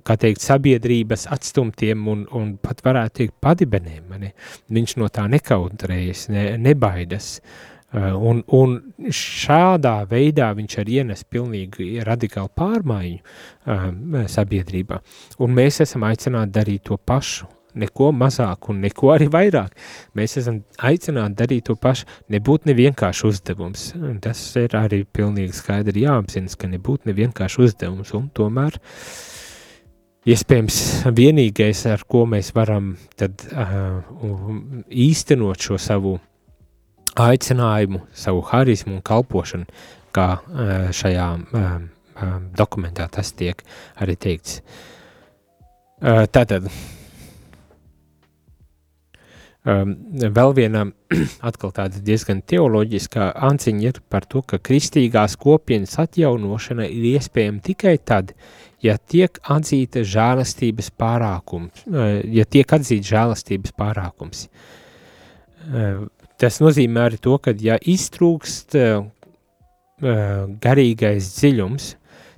[0.02, 4.08] kā teikt, sabiedrības atstumtiem un, un pat varētu teikt padibeniem.
[4.10, 4.32] Mani.
[4.74, 7.36] Viņš no tā nekautrējas, ne, nebaidas.
[7.88, 8.74] Uh, un, un
[9.14, 14.98] šādā veidā viņš arī ienes pilnīgi radikālu pārmaiņu uh, sabiedrībā.
[15.46, 17.48] Un mēs esam aicināti darīt to pašu
[17.78, 19.76] neko mazāk un neko arī vairāk.
[20.18, 23.90] Mēs esam aicināti darīt to pašu, nebūt nevienkārši uzdevums.
[24.24, 28.80] Tas ir arī pilnīgi skaidri jāapzinas, ka nebūt nevienkārši uzdevums, un tomēr
[30.28, 30.80] iespējams
[31.16, 34.02] vienīgais, ar ko mēs varam tad uh,
[34.92, 36.18] īstenot šo savu
[37.18, 39.66] aicinājumu, savu harismu un kalpošanu,
[40.16, 43.64] kā uh, šajā uh, uh, dokumentā tas tiek
[44.02, 44.62] arī teikts.
[45.98, 46.68] Uh, tātad,
[49.68, 50.86] Um, vēl viena
[51.50, 57.98] atkal tāda diezgan teoloģiska anciņa ir par to, ka kristīgās kopienas atjaunošana ir iespējama tikai
[58.00, 58.32] tad,
[58.80, 64.46] ja tiek atzīta žēlastības pārākums, uh, ja tiek atzīta žēlastības pārākums.
[65.68, 66.08] Uh,
[66.40, 69.04] tas nozīmē arī to, ka ja iztrūkst uh,
[70.64, 71.92] garīgais dziļums,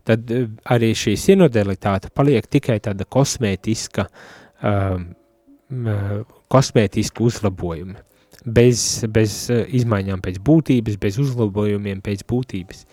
[0.08, 0.34] tad
[0.74, 4.08] arī šī sinodalitāte paliek tikai tāda kosmētiska
[4.66, 5.12] um,
[6.50, 7.98] kosmētiski uzlabojumi,
[8.46, 12.86] bez, bez eh, izmaiņām pēc būtības, bez uzlabojumiem pēc būtības.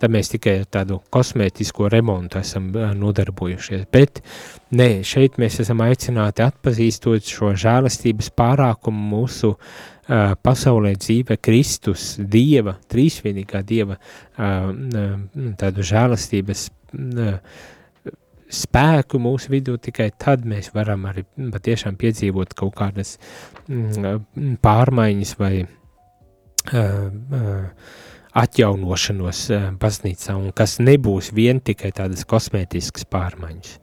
[0.00, 3.86] Tad mēs tikai tādu kosmētisko remontu esam eh, nodarbojušies.
[3.92, 4.22] Bet
[4.76, 12.76] nē, šeit mēs esam aicināti atpazīstot šo žēlastības pārākumu mūsu uh, pasaulē dzīve Kristus, Dieva,
[12.92, 14.70] trīsvienīgā Dieva uh,
[15.60, 17.36] tādu žēlastības uh,
[18.50, 23.16] spēku mūsu vidū, tikai tad mēs varam arī patiešām piedzīvot kaut kādas
[23.68, 25.68] mm, pārmaiņas vai uh,
[28.42, 33.76] atjaunošanos uh, baznīcā, un kas nebūs vien tikai tādas kosmētiskas pārmaiņas.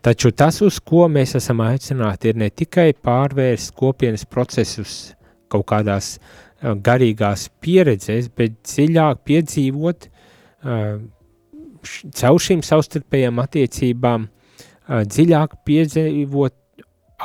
[0.00, 5.12] Taču tas, uz ko mēs esam aicināti, ir ne tikai pārvērst kopienas procesus
[5.52, 6.14] kaut kādās
[6.60, 11.00] garīgās pieredzēs, bet dziļāk piedzīvot uh,
[11.82, 16.56] caur šīm savstarpējām attiecībām uh, dziļāk piedzīvot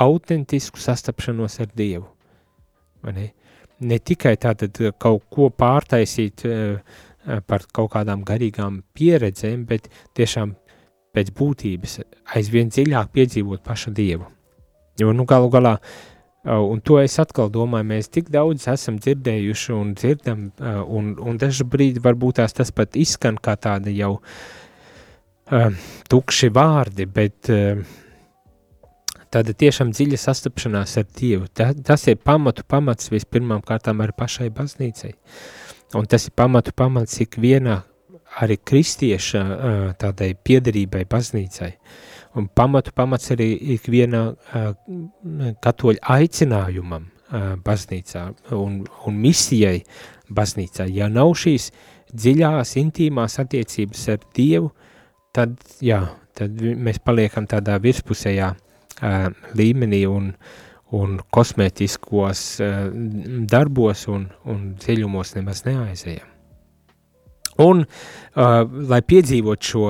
[0.05, 2.07] autentisku sastapšanos ar Dievu.
[3.05, 3.31] Ne?
[3.85, 6.79] ne tikai tātad kaut ko pārtaisīt uh,
[7.47, 10.55] par kaut kādām garīgām pieredzēm, bet tiešām
[11.15, 11.99] pēc būtības
[12.35, 14.27] aizvien dziļāk piedzīvot pašu Dievu.
[14.99, 16.14] Jo, nu, galu galā, uh,
[16.45, 20.43] Un to es atkal domāju, mēs tik daudz esam dzirdējuši un dzirdam,
[20.93, 25.71] un, un dažu brīdi varbūt tās tas pat izskan kā tāda jau uh,
[26.11, 27.81] tukši vārdi, bet uh,
[29.33, 31.49] tāda tiešām dziļa sastapšanās ar Dievu.
[31.49, 35.15] Ta, tas ir pamatu pamats vispirmām kārtām arī pašai baznīcai.
[35.97, 37.81] Un tas ir pamatu pamats ikvienā
[38.45, 41.73] arī kristieša uh, tādai piederībai baznīcai.
[41.73, 42.04] Uh,
[42.35, 44.27] un pamatu pamats arī ikviena
[45.63, 47.09] katoļa aicinājumam
[47.65, 49.79] baznīcā un, un misijai
[50.29, 50.87] baznīcā.
[50.91, 51.71] Ja nav šīs
[52.13, 54.69] dziļās, intīmās attiecības ar Dievu,
[55.35, 56.01] tad, jā,
[56.37, 60.31] tad mēs paliekam tādā virspusējā uh, līmenī un,
[60.95, 62.77] un kosmētiskos uh,
[63.51, 66.31] darbos un, un dziļumos nemaz neaizējam.
[67.63, 69.85] Un, uh, lai piedzīvot šo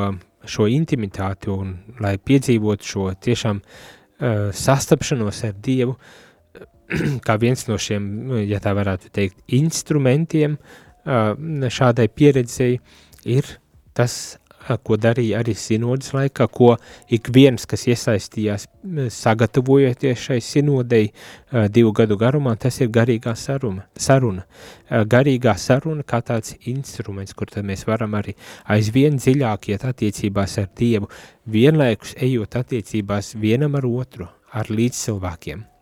[0.50, 5.98] šo intimitāti un lai piedzīvotu šo tiešām uh, sastapšanos ar Dievu,
[7.28, 8.08] kā viens no šiem,
[8.46, 11.34] ja tā varētu teikt, instrumentiem uh,
[11.80, 12.78] šādai pieredzei
[13.26, 13.56] ir
[13.96, 14.38] tas
[14.84, 16.76] ko darīja arī sinodas laikā, ko
[17.14, 18.68] ik viens, kas iesaistījās
[19.14, 21.10] sagatavojoties šai sinodei
[21.74, 23.86] divu gadu garumā, tas ir garīgā saruna.
[23.98, 24.46] saruna.
[24.90, 30.70] Garīgā saruna kā tāds instruments, kur tad mēs varam arī aizvien dziļāk iet attiecībās ar
[30.78, 31.10] Dievu,
[31.46, 35.75] vienlaikus ejot attiecībās vienam ar otru, ar līdzcilvēkiem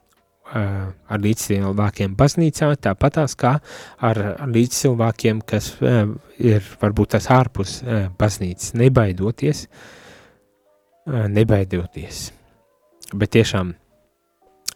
[0.53, 3.55] ar līdzcilvēkiem baznīcā, tāpatās kā
[4.03, 7.79] ar līdzcilvēkiem, kas ir varbūt tas ārpus
[8.19, 9.67] baznīcas, nebaidoties,
[11.07, 12.25] nebaidoties,
[13.15, 13.73] bet tiešām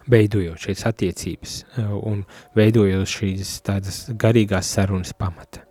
[0.07, 1.55] veidojot šīs attiecības
[1.99, 2.23] un
[2.55, 5.65] veidojot šīs tādas garīgās sarunas pamata.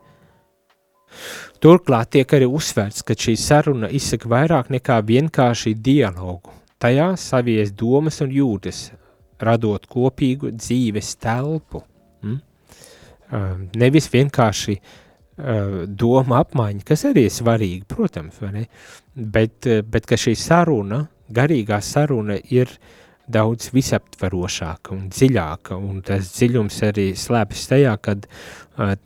[1.64, 6.52] Turklāt tiek arī uzsvērts, ka šī saruna izsaka vairāk nekā vienkārši dialogu.
[6.76, 8.90] Tajā savies domas un jūtas,
[9.42, 11.82] radot kopīgu dzīves telpu.
[12.24, 12.38] Mm?
[13.76, 14.76] Nevis vienkārši
[15.86, 18.38] doma apmaiņa, kas arī ir svarīga, protams,
[19.14, 22.70] bet, bet ka šī saruna, garīgā saruna ir
[23.26, 28.28] daudz visaptverošāka un dziļāka, un tas dziļums arī slēpjas tajā, kad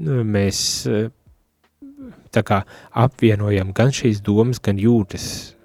[0.04, 0.60] mēs
[2.30, 2.60] tā kā
[3.02, 5.56] apvienojam gan šīs domas, gan jūtas.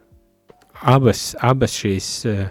[0.84, 2.42] Abas, abas šīs uh,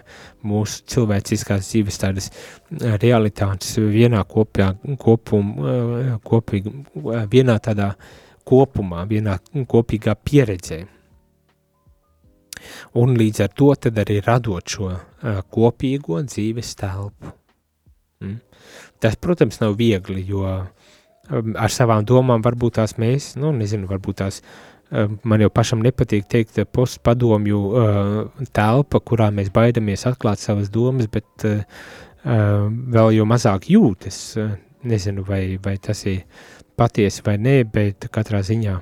[0.45, 6.73] mūsu cilvēciskās dzīves tādas uh, realitātes vienā kopjā, kopum, uh, kopīgi,
[7.31, 7.91] vienā tādā
[8.45, 9.37] kopumā, vienā
[9.69, 10.81] kopīgā pieredzē.
[12.97, 14.89] Un līdz ar to arī radot šo
[15.53, 17.33] kopīgo dzīves telpu.
[18.23, 18.39] Mm?
[19.03, 24.41] Tas, protams, nav viegli, jo ar savām domām varbūt tās mēs, nu, nezinu, varbūt tās
[24.41, 24.74] um,
[25.23, 31.47] man jau pašam nepatīk teikt postpadomju uh, telpa, kurā mēs baidamies atklāt savas domas, bet
[32.25, 34.19] vēl jau mazāk jūtas.
[34.85, 36.23] Nezinu, vai, vai tas ir
[36.77, 38.75] patiesi vai nē, bet katrā ziņā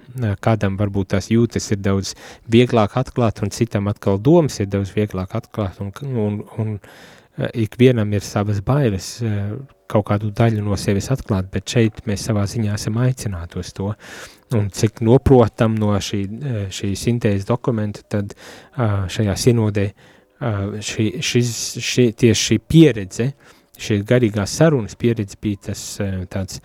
[0.44, 2.14] kādam varbūt tās jūtas ir daudz
[2.52, 5.94] vieglāk atklāt, un citam atkal domas ir daudz vieglāk atklāt, un,
[6.26, 6.74] un, un
[7.58, 9.16] ikvienam ir savas bailes,
[9.90, 13.94] kaut kādu daļu no sevis atklāt, bet šeit mēs savā ziņā esam aicināti uz to.
[14.58, 16.22] Un cik noprotam no šī,
[16.74, 18.36] šī sintēzes dokumenta, tad
[18.76, 19.88] šajā sinodē
[20.84, 21.52] šī, šis,
[21.84, 23.30] šī, tieši šī pieredze,
[23.80, 25.86] šī garīgā sarunas pieredze bija tas
[26.34, 26.60] tāds,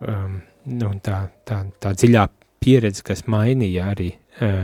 [0.00, 2.26] nu, tā, tā, tā dziļā
[2.64, 4.12] pieredze, kas mainīja arī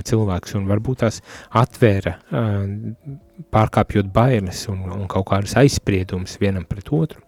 [0.06, 1.20] cilvēks un varbūt tās
[1.56, 2.16] atvēra
[3.54, 7.22] pārkāpjot bailes un, un kaut kādas aizspriedumus vienam pret otru.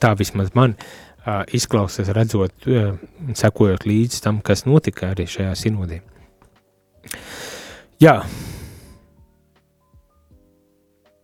[0.00, 1.09] Tā vismaz man uh,
[1.52, 2.94] izklausās, redzot, uh,
[3.36, 6.00] sekojot līdz tam, kas notika arī šajā sinodē.
[8.00, 8.16] Jā,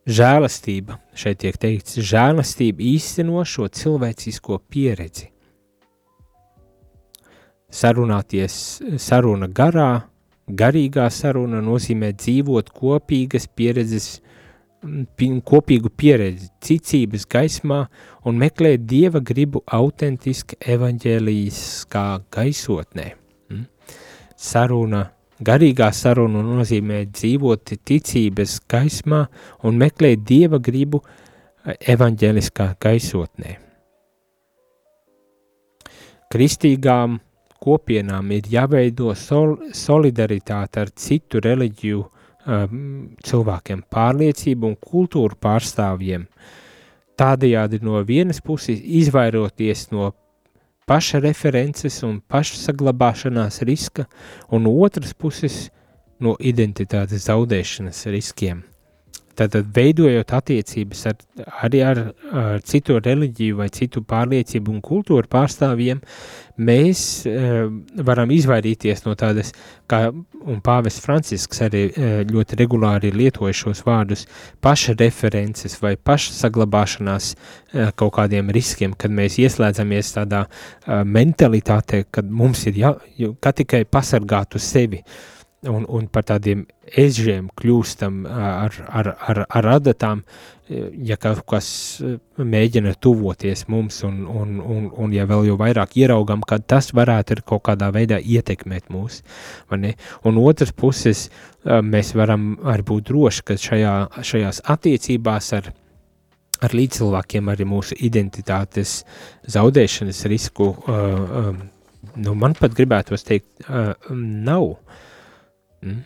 [0.06, 5.30] žēlastība, šeit tiek teikts, žēlastība īsteno šo cilvēcisko pieredzi.
[7.72, 8.58] Sarunāties,
[9.02, 10.06] saruna garā,
[10.46, 14.20] garīgā saruna nozīmē dzīvot kopīgas pieredzes
[15.46, 17.82] kopīgu pieredzi, ticības gaismā
[18.26, 23.06] un meklēt dieva gribu autentiski evaņģēlīskā gaisotnē.
[23.50, 23.66] Mm?
[24.36, 25.04] Saruna,
[25.40, 29.26] garīgā saruna nozīmē dzīvot ticības gaismā
[29.64, 31.02] un meklēt dieva gribu
[31.66, 33.56] evaņģēliskā gaisotnē.
[36.32, 37.20] Kristīgām
[37.62, 42.02] kopienām ir jāveido sol solidaritāte ar citu reliģiju
[42.46, 46.26] cilvēkiem, pārliecību un kultūru pārstāvjiem.
[47.16, 50.12] Tādējādi no vienas puses izvairoties no
[50.86, 54.06] paša references un pašsaglabāšanās riska,
[54.52, 55.66] un otras puses
[56.22, 58.62] no identitātes zaudēšanas riskiem.
[59.36, 61.16] Tātad veidojot attiecības ar,
[61.66, 61.98] arī ar,
[62.32, 66.00] ar citu reliģiju vai citu pārliecību un kultūru pārstāvjiem,
[66.56, 67.66] mēs uh,
[68.08, 69.52] varam izvairīties no tādas,
[69.90, 70.08] kā
[70.64, 74.24] pāvests Francisks arī uh, ļoti regulāri lietoja šos vārdus,
[74.64, 82.06] paša references vai paša saglabāšanās uh, kaut kādiem riskiem, kad mēs ieslēdzamies tādā uh, mentalitātē,
[82.10, 82.96] kad mums ir jā,
[83.40, 89.40] kā tikai pasargāt uz sevi, uh, un, un par tādiem ežiem kļūstam ar, ar, ar,
[89.48, 90.22] ar adatām,
[90.68, 91.68] ja kaut kas
[92.36, 97.40] mēģina tuvoties mums, un, un, un, un ja vēl jau vairāk ieraugam, ka tas varētu
[97.46, 99.22] kaut kādā veidā ietekmēt mūs?
[99.70, 101.28] Un otras puses,
[101.64, 105.70] mēs varam arī būt droši, ka šajā, šajās attiecībās ar,
[106.64, 109.00] ar līdzcilvēkiem arī mūsu identitātes
[109.52, 111.64] zaudēšanas risku, uh, um,
[112.16, 114.74] nu, man pat gribētu teikt, uh, nav.
[115.86, 116.02] Mm.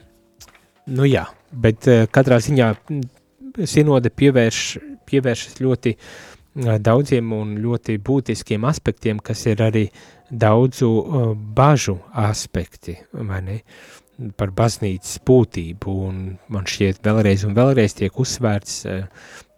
[0.96, 3.00] Nu jā, bet uh, katrā ziņā mm,
[3.68, 4.60] sinode pievērš,
[5.08, 9.86] pievēršas ļoti uh, daudziem un ļoti būtiskiem aspektiem, kas ir arī
[10.30, 13.58] daudzu uh, bažu aspekti, vai ne?
[14.36, 16.16] Par baznīcas būtību, un
[16.52, 18.82] man šķiet vēlreiz un vēlreiz tiek uzsvērts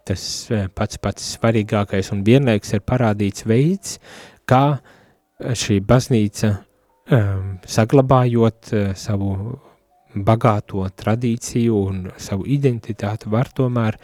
[0.07, 0.23] tas
[0.75, 3.97] pats pats svarīgākais un vienlaiks ir parādīts veids,
[4.47, 4.79] kā
[5.39, 6.53] šī baznīca
[7.11, 9.33] um, saglabājot uh, savu
[10.15, 13.97] bagāto tradīciju un savu identitāti var tomēr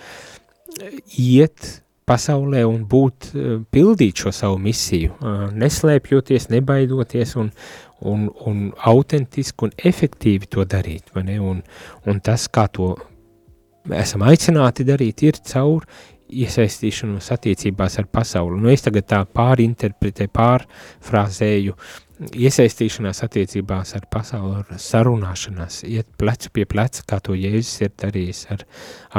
[1.18, 3.30] iet pasaulē un būt,
[3.70, 5.18] pildīt šo savu misiju,
[5.54, 7.52] neslēpjoties, nebaidoties un,
[8.02, 11.38] un, un autentiski un efektīvi to darīt, vai ne?
[11.52, 11.62] Un,
[12.10, 12.96] un tas, kā to
[13.94, 15.86] esam aicināti darīt, ir caur
[16.30, 18.60] iesaistīšanos attiecībās ar pasauli.
[18.62, 21.78] Nu, es tagad tā pārinterpretēju, pārfrāzēju
[22.20, 28.44] iesaistīšanās attiecībās ar pasauli, ar sarunāšanās, iet plecu pie pleca, kā to Jēzus ir darījis
[28.56, 28.66] ar,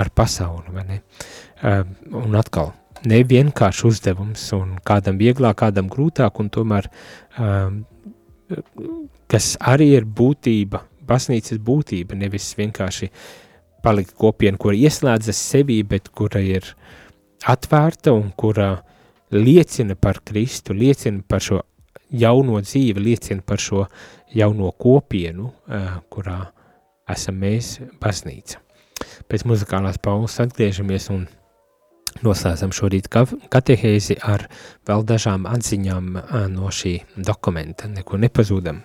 [0.03, 1.01] ar pasauli, vai ne?
[1.61, 1.83] Uh,
[2.21, 2.75] un atkal,
[3.09, 6.91] ne vienkārši uzdevums, un kādam vieglāk, kādam grūtāk, un tomēr,
[7.41, 7.83] um,
[9.31, 13.11] kas arī ir būtība, baznīcas būtība, nevis vienkārši
[13.85, 16.67] palikt kopienu, kur ieslēdzas sevī, bet kura ir
[17.49, 18.75] atvērta un kura
[19.33, 21.63] liecina par Kristu, liecina par šo
[22.11, 23.85] jauno dzīvi, liecina par šo
[24.35, 26.41] jauno kopienu, uh, kurā
[27.11, 28.61] esam mēs baznīca.
[29.31, 31.29] Pēc muzikālās pauzes atgriežamies un
[32.21, 33.07] Noslēdzam šorīt
[33.55, 34.49] katehēzi ar
[34.89, 36.09] vēl dažām atziņām
[36.53, 37.89] no šī dokumenta.
[37.89, 38.83] Neko nepazūdam.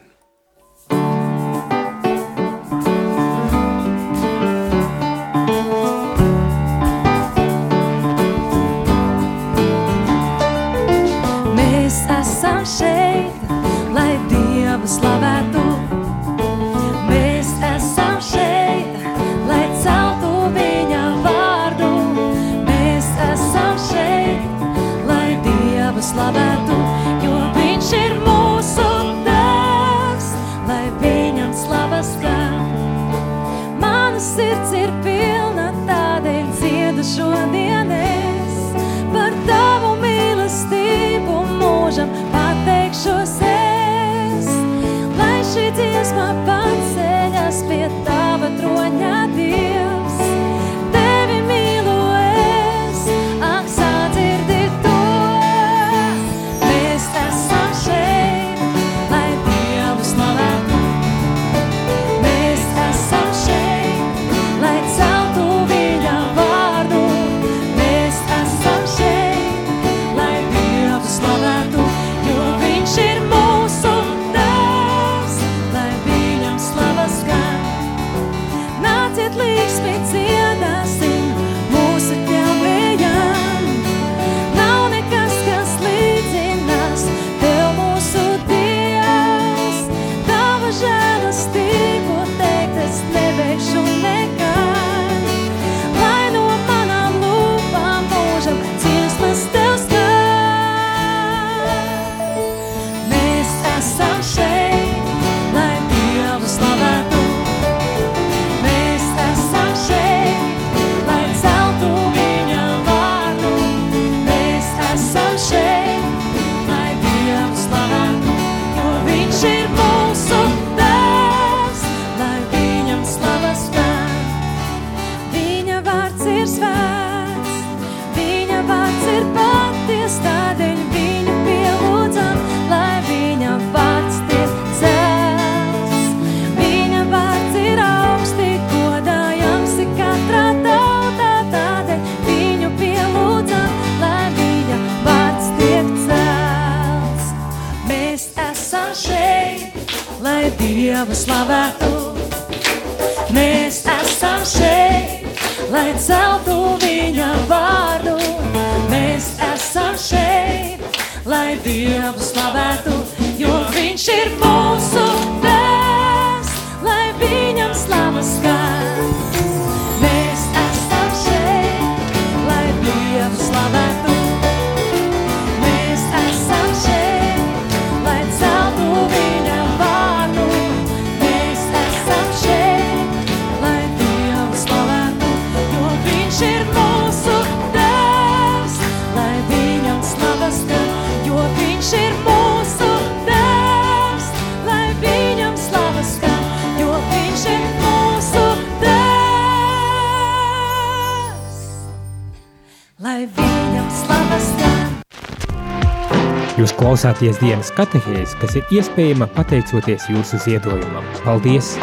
[207.06, 211.06] Klausāties dienas katehēs, kas ir iespējama pateicoties jūsu ziedojumam.
[211.22, 211.76] Paldies!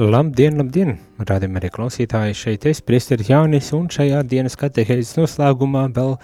[0.00, 0.94] Labdien, labdien!
[1.20, 6.14] Rādījumā arī klausītāji šeit es, priesteris Jānis, un šajā dienas katehēzes noslēgumā vēl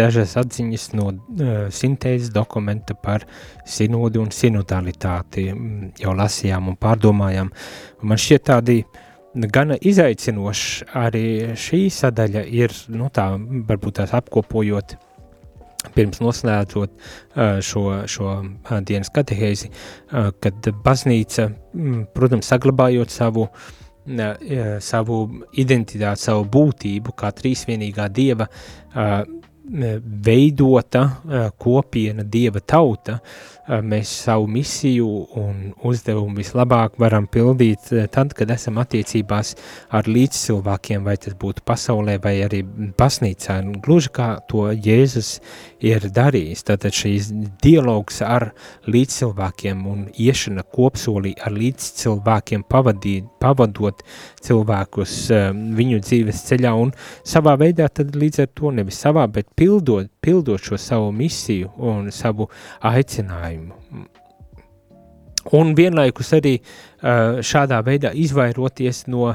[0.00, 3.28] dažas atziņas no uh, sintēzes dokumenta par
[3.68, 7.52] sinodi un sinodalitāti mm, jau lasījām un pārdomājām.
[8.08, 8.78] Man šķiet tādi
[9.52, 11.28] gana izaicinoši arī
[11.60, 13.34] šī sadaļa ir, nu tā,
[13.68, 14.96] varbūt tās apkopojot
[15.94, 16.94] pirms noslēdzot
[17.66, 18.36] šo, šo
[18.86, 19.70] dienas katehēzi,
[20.42, 21.48] kad baznīca,
[22.14, 23.48] protams, saglabājot savu,
[24.84, 25.20] savu
[25.60, 28.48] identitāti, savu būtību kā trīsvienīgā dieva,
[29.70, 31.04] veidota
[31.62, 33.20] kopiena, dieva tauta,
[33.82, 35.06] mēs savu misiju
[35.38, 39.54] un uzdevumu vislabāk varam pildīt tad, kad esam attiecībās
[39.94, 42.62] ar līdzcilvēkiem, vai tas būtu pasaulē vai arī
[42.98, 45.36] pasnīcā, gluži kā to Jēzus
[45.86, 46.64] ir darījis.
[46.68, 47.30] Tātad šīs
[47.62, 48.50] dialogs ar
[48.90, 54.02] līdzcilvēkiem un iešana kopsolī ar līdzcilvēkiem pavadīt, pavadot
[54.44, 55.16] cilvēkus
[55.78, 56.92] viņu dzīves ceļā un
[57.26, 62.10] savā veidā tad līdz ar to nevis savā, bet pildot, pildot šo savu misiju un
[62.14, 62.48] savu
[62.80, 63.76] aicinājumu.
[65.56, 66.58] Un vienlaikus arī
[67.00, 69.32] šādā veidā izvairoties no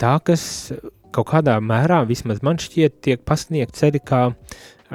[0.00, 0.72] tā, kas
[1.14, 4.24] kaut kādā mērā, vismaz man šķiet, tiek pasniegts arī kā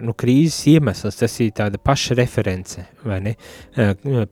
[0.06, 3.36] nu, krīzes iemesls, tas ir tāda pašreference, vai ne,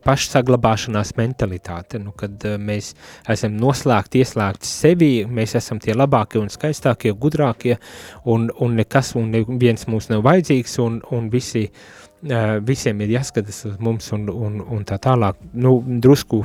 [0.04, 2.94] pašsaglabāšanās mentalitāte, nu, kad mēs
[3.28, 7.78] esam noslēgti, ieslēgti sevi, mēs esam tie labākie un skaistākie, gudrākie,
[8.26, 12.07] un, un nekas, un neviens mums nav vajadzīgs, un, un visi uh,
[12.66, 15.38] visiem ir jāskatās uz mums un, un, un tā tālāk.
[15.54, 16.42] Nu, drusku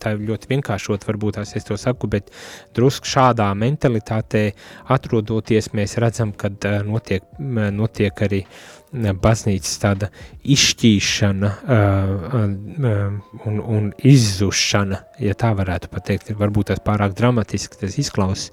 [0.00, 2.30] tā ir ļoti vienkāršot, varbūt tās es to saku, bet
[2.76, 4.44] drusku šādā mentalitātē
[4.88, 6.52] atrodoties, mēs redzam, ka
[6.86, 8.44] notiek, notiek arī
[8.92, 10.08] baznīcas tāda
[10.50, 17.98] izšķīšana uh, uh, un, un izzušana, ja tā varētu pateikt, varbūt tas pārāk dramatiski tas
[18.02, 18.50] izklausās,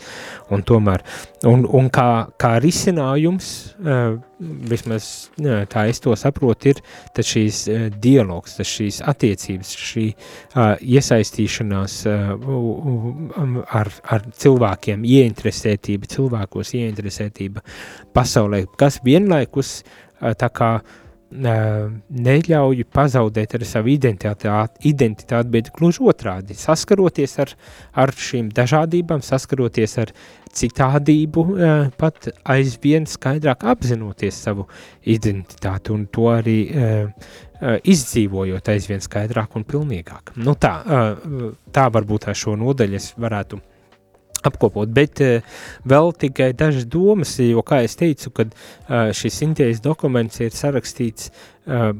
[0.53, 1.01] un tomēr,
[1.49, 3.49] un, un kā, kā risinājums,
[3.81, 6.81] uh, vismaz jā, tā es to saprotu, ir
[7.17, 16.13] tas šīs uh, dialogs, tas šīs attiecības, šī uh, iesaistīšanās uh, ar, ar cilvēkiem, ieinteresētība
[16.13, 17.65] cilvēkos, ieinteresētība
[18.13, 20.71] pasaulē, kas vienlaikus uh, tā kā
[21.27, 24.47] neļauj pazaudēt arī savu identitāti,
[24.87, 27.51] identitāti, bet gluži otrādi, saskaroties ar,
[27.99, 30.13] ar šīm dažādībām, saskaroties ar
[30.57, 31.43] citādību,
[31.99, 34.69] pat aizvien skaidrāk apzinoties savu
[35.03, 36.59] identitāti un to arī
[37.83, 40.37] izdzīvojot aizvien skaidrāk un pilnīgāk.
[40.39, 40.77] Nu tā,
[41.75, 43.59] tā varbūt ar šo nodaļu es varētu
[44.45, 49.83] apkopot, bet uh, vēl tikai dažas domas, jo, kā es teicu, kad uh, šis sintēzes
[49.85, 51.91] dokuments ir sarakstīts uh,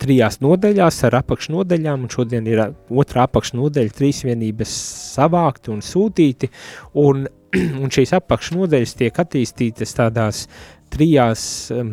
[0.00, 4.76] trijās nodaļās ar apakšnodaļām, un šodien ir otrā apakšnodaļa trīsvienības
[5.16, 6.50] savākti un sūtīti,
[7.02, 7.26] un,
[7.82, 10.46] un šīs apakšnodaļas tiek attīstītas tādās
[10.90, 11.42] trijās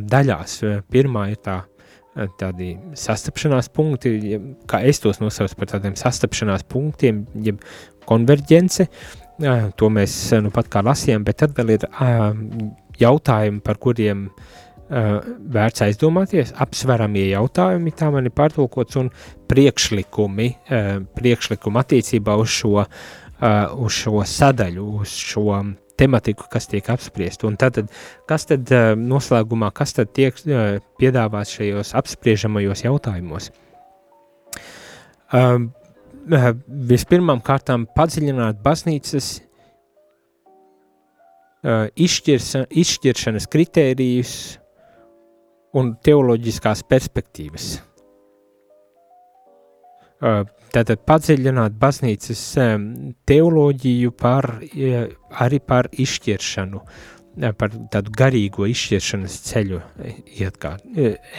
[0.10, 0.62] daļās.
[0.91, 1.62] Pirmā ir tā
[2.39, 4.39] tādi sastapšanās punkti,
[4.70, 7.62] kā es tos nosaucu par tādiem sastapšanās punktiem, jeb
[8.10, 12.32] konverģence, Jā, to mēs nu pat kā lasījām, bet tad vēl ir uh,
[12.98, 15.18] jautājumi, par kuriem uh,
[15.54, 19.12] vērts aizdomāties, apsveramie jautājumi, tā man ir pārtulkots, un
[19.52, 22.88] priekšlikumi, uh, priekšlikumi attiecībā uz šo,
[23.78, 25.60] uz šo sadaļu, uz šo
[25.98, 27.46] tematiku, kas tiek apspriest.
[27.46, 27.78] Un tad,
[28.30, 30.34] kas tad noslēgumā, kas tad tiek
[30.98, 33.52] piedāvāts šajos apspriežamajos jautājumos?
[35.28, 35.77] Um, Eh,
[36.28, 39.28] vispirmām kārtām padziļināt baznīcas
[41.64, 44.34] uh, izšķirs, izšķiršanas kritērijus
[45.78, 47.68] un teoloģiskās perspektīvas.
[50.18, 52.42] Uh, tātad padziļināt baznīcas
[53.30, 54.50] teoloģiju par,
[55.46, 57.16] arī par izšķiršanu, uh,
[57.58, 59.82] par tādu garīgo izšķiršanas ceļu
[60.38, 60.76] iet kā,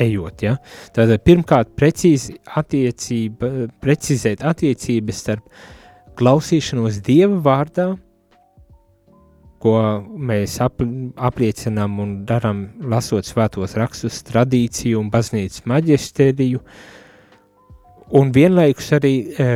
[0.03, 0.57] ejot, ja.
[0.95, 5.49] Tātad pirmkārt precīzi attiecība, precizēt attiecības starp
[6.19, 7.89] klausīšanos Dieva vārdā,
[9.63, 9.75] ko
[10.31, 10.83] mēs ap,
[11.29, 16.63] apliecinām un darām lasot svētos rakstus, tradīciju un baznīcas maģisteriju,
[18.19, 19.49] un vienlaikus arī e,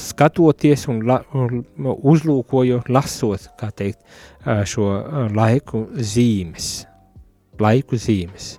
[0.00, 4.00] skatoties un, la, un uzlūkojot, lasot, kā teikt,
[4.68, 4.88] šo
[5.34, 6.72] laiku zīmes,
[7.60, 8.54] laiku zīmes.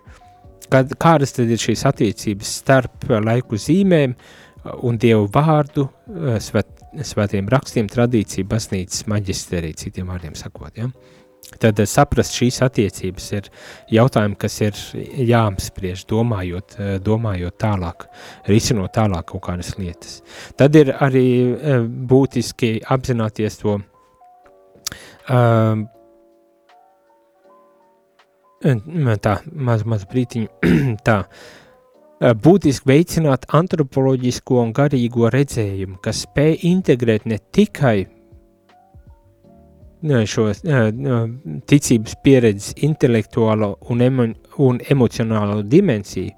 [0.72, 4.16] Kad, kādas tad ir šīs attiecības starp laiku zīmēm
[4.88, 5.88] un Dievu vārdu,
[6.42, 6.72] svet,
[7.06, 10.90] svētiem rakstiem, tradīciju, baznīcas maģisteriju, citiem vārdiem sakot, ja?
[11.62, 13.50] Tad saprast šīs attiecības ir
[13.94, 14.80] jautājumi, kas ir
[15.30, 16.76] jāapspriež, domājot,
[17.06, 18.08] domājot tālāk,
[18.50, 20.20] risinot tālāk kaut kādas lietas.
[20.60, 21.28] Tad ir arī
[22.10, 23.78] būtiski apzināties to
[25.26, 25.88] Um,
[29.22, 30.50] tā, maz, maz brītiņu,
[31.08, 31.16] tā,
[32.46, 38.06] būtiski veicināt antropoloģisko un garīgo redzējumu, kas spēj integrēt ne tikai
[40.04, 40.50] šo
[41.68, 44.28] ticības pieredzes intelektuālo un, emo,
[44.64, 46.34] un emocionālo dimensiju,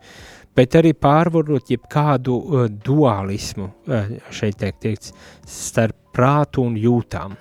[0.56, 5.14] bet arī pārvarot jebkādu uh, dualismu, uh, šeit tiek teikts,
[5.46, 7.36] starp prātu un jūtām.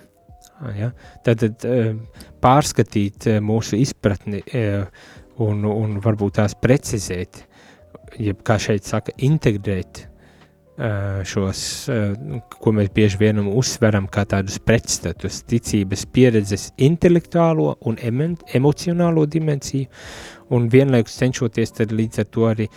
[0.77, 0.91] Ja?
[1.25, 1.65] Tad, tad
[2.41, 4.39] pārskatīt mūsu izpratni
[5.45, 7.43] un, un varbūt tās precizēt,
[8.17, 10.06] jeb kā šeit saka, integrēt uh,
[11.25, 18.29] šos, uh, ko mēs bieži vienam uzsveram kā tādus pretstatus, ticības pieredzes intelektuālo un emo
[18.53, 19.89] emocionālo dimensiju,
[20.53, 22.67] un vienlaikus cenšoties līdz ar to arī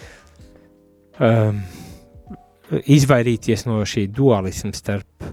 [1.20, 1.60] um,
[2.70, 5.28] izvairīties no šī dualisma starp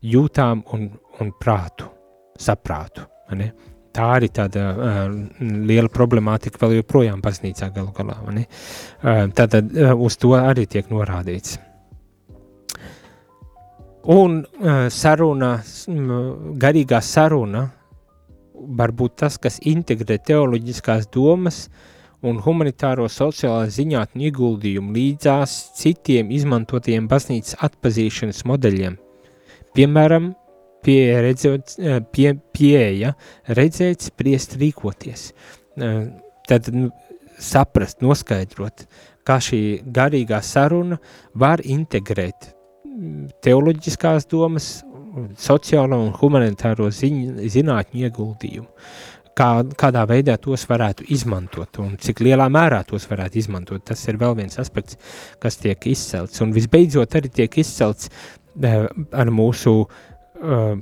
[0.00, 0.86] jūtām un,
[1.20, 1.88] un prātu,
[2.40, 3.04] saprātu.
[3.36, 3.50] Ne?
[3.94, 5.00] Tā arī tāda uh,
[5.66, 8.20] liela problemātika vēl joprojām baznīcā galu galā.
[8.22, 11.58] Uh, tātad uh, uz to arī tiek norādīts.
[14.08, 15.58] Un uh, saruna,
[16.56, 17.66] garīgā saruna
[18.54, 21.66] var būt tas, kas integrē teoloģiskās domas
[22.24, 28.98] un humanitāro sociālā zinātņu ieguldījumu līdzās citiem izmantotiem baznīcas atpazīšanas modeļiem.
[29.76, 30.34] Piemēram,
[30.84, 33.14] pieeja, redzot, eh, pie, pieeja
[33.48, 35.32] redzēt, spriest, rīkoties.
[35.76, 36.06] Eh,
[36.48, 36.90] tad nu,
[37.38, 38.86] saprast, noskaidrot,
[39.24, 40.98] kā šī garīgā saruna
[41.34, 42.59] var integrēt mm,
[43.44, 44.68] teoloģiskās domas,
[45.40, 48.68] sociālo un humanitāro ziņ, zinātņu ieguldījumu.
[49.40, 53.84] Kā, kādā veidā tos varētu izmantot un cik lielā mērā tos varētu izmantot.
[53.88, 54.98] Tas ir vēl viens aspekts,
[55.40, 56.42] kas tiek izcelts.
[56.44, 60.74] Un visbeidzot arī tiek izcelts uh, ar mūsu uh,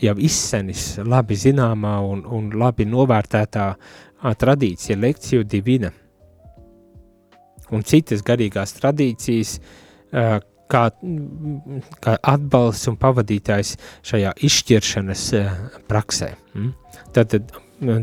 [0.00, 3.66] jau izsenis, labi zināmā un, un labi novērtētā
[4.40, 5.90] tradīcija, lekciju divina.
[7.70, 10.38] Un citas garīgās tradīcijas, uh,
[10.70, 10.86] kā,
[12.04, 15.52] kā atbalsts un pavadītājs šajā izšķiršanas uh,
[15.90, 16.32] praksē.
[16.54, 16.72] Mm?
[17.16, 17.54] Tad, tad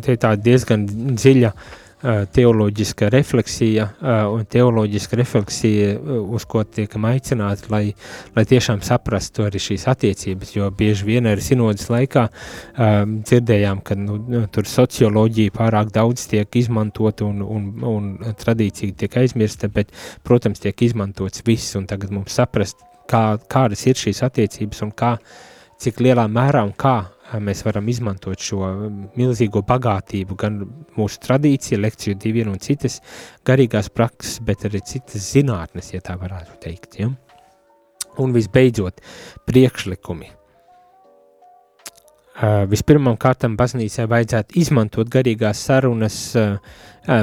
[0.06, 3.88] tie ir diezgan dziļa uh, teoloģiska refleksija
[4.30, 5.96] un teoloģiska refleksija,
[6.38, 7.84] uz ko tiekam aicināti, lai,
[8.36, 12.28] lai tiešām saprastu arī šīs attiecības, jo bieži vien arī sinodas laikā
[12.78, 19.20] dzirdējām, ka nu, nu, tur socioloģija pārāk daudz tiek izmantot un, un, un tradīcija tiek
[19.24, 19.94] aizmirsta, bet,
[20.28, 25.16] protams, tiek izmantots viss, un tagad mums saprast, kā, kādas ir šīs attiecības un kā,
[25.82, 27.00] cik lielā mērā un kā
[27.44, 28.70] mēs varam izmantot šo
[29.18, 30.62] milzīgo bagātību, gan
[30.98, 33.02] mūsu tradīciju, lekciju divienu un citas
[33.48, 37.00] garīgās prakses, bet arī citas zinātnes, ja tā varētu teikt.
[37.02, 37.12] Ja?
[38.24, 39.04] Un visbeidzot,
[39.50, 40.37] priekšlikumi.
[42.38, 46.20] Vispirmām kārtām baznīcai vajadzētu izmantot garīgās sarunas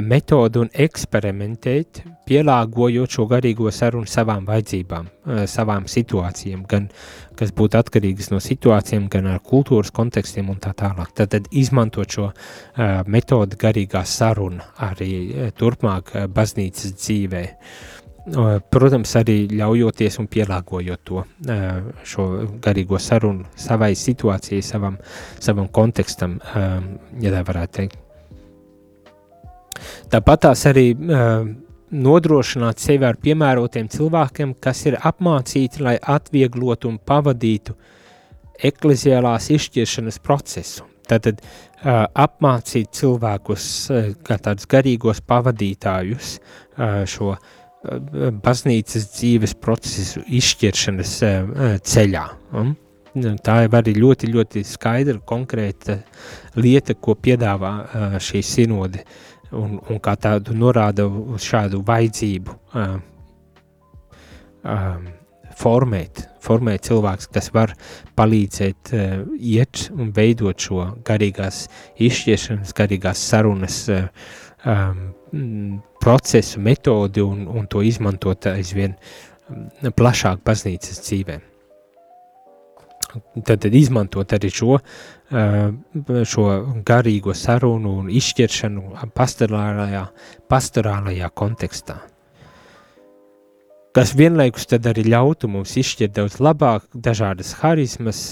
[0.02, 5.06] metodu un eksperimentēt, pielāgojot šo garīgo sarunu savām vajadzībām,
[5.46, 6.88] savām situācijām, gan
[7.38, 11.12] kas būtu atkarīgas no situācijām, gan ar kultūras kontekstiem un tā tālāk.
[11.14, 12.30] Tad, tad izmantot šo
[13.06, 17.44] metodu garīgā saruna arī turpmāk baznīcas dzīvē.
[18.24, 21.24] Uh, Protams, arī ļaujoties un pielāgojot to
[22.08, 22.24] šo
[22.64, 24.96] garīgo sarunu savai situācijai, savam,
[25.44, 26.38] savam kontekstam,
[27.20, 28.00] ja tā varētu teikt.
[30.08, 30.86] Tāpat tās arī
[31.94, 37.76] nodrošināt sevi ar piemērotiem cilvēkiem, kas ir apmācīti, lai atvieglotu un pavadītu
[38.64, 40.86] ekleziālās izšķiršanas procesu.
[41.04, 47.50] Tātad uh, apmācīt cilvēkus, uh, kā tādus garīgos pavadītājus, uh, šo uh,
[48.44, 52.24] baznīcas dzīves procesu izšķiršanas eh, ceļā.
[53.14, 56.00] Nu, tā ir arī ļoti, ļoti skaidra, konkrēta
[56.58, 57.74] lieta, ko piedāvā
[58.18, 59.04] šī sinode,
[59.54, 62.56] un, un kā tādu norāda uz šādu vajadzību
[65.54, 67.74] formēt, formēt cilvēks, kas var
[68.18, 71.64] palīdzēt uh, iet un veidot šo garīgās
[72.02, 75.04] izšķiršanas, garīgās sarunas um,
[76.04, 78.94] procesu, metodi un, un to izmantot aizvien
[79.96, 81.40] plašāk baznīcas dzīvē.
[83.46, 84.78] Tad, tad izmantot arī šo,
[86.28, 86.46] šo
[86.86, 90.02] garīgo sarunu un izšķiršanu pastorālajā,
[90.50, 92.00] pastorālajā kontekstā.
[93.94, 98.24] Kas vienlaikus arī ļautu mums izšķirt daudz labāk dažādas harizmas,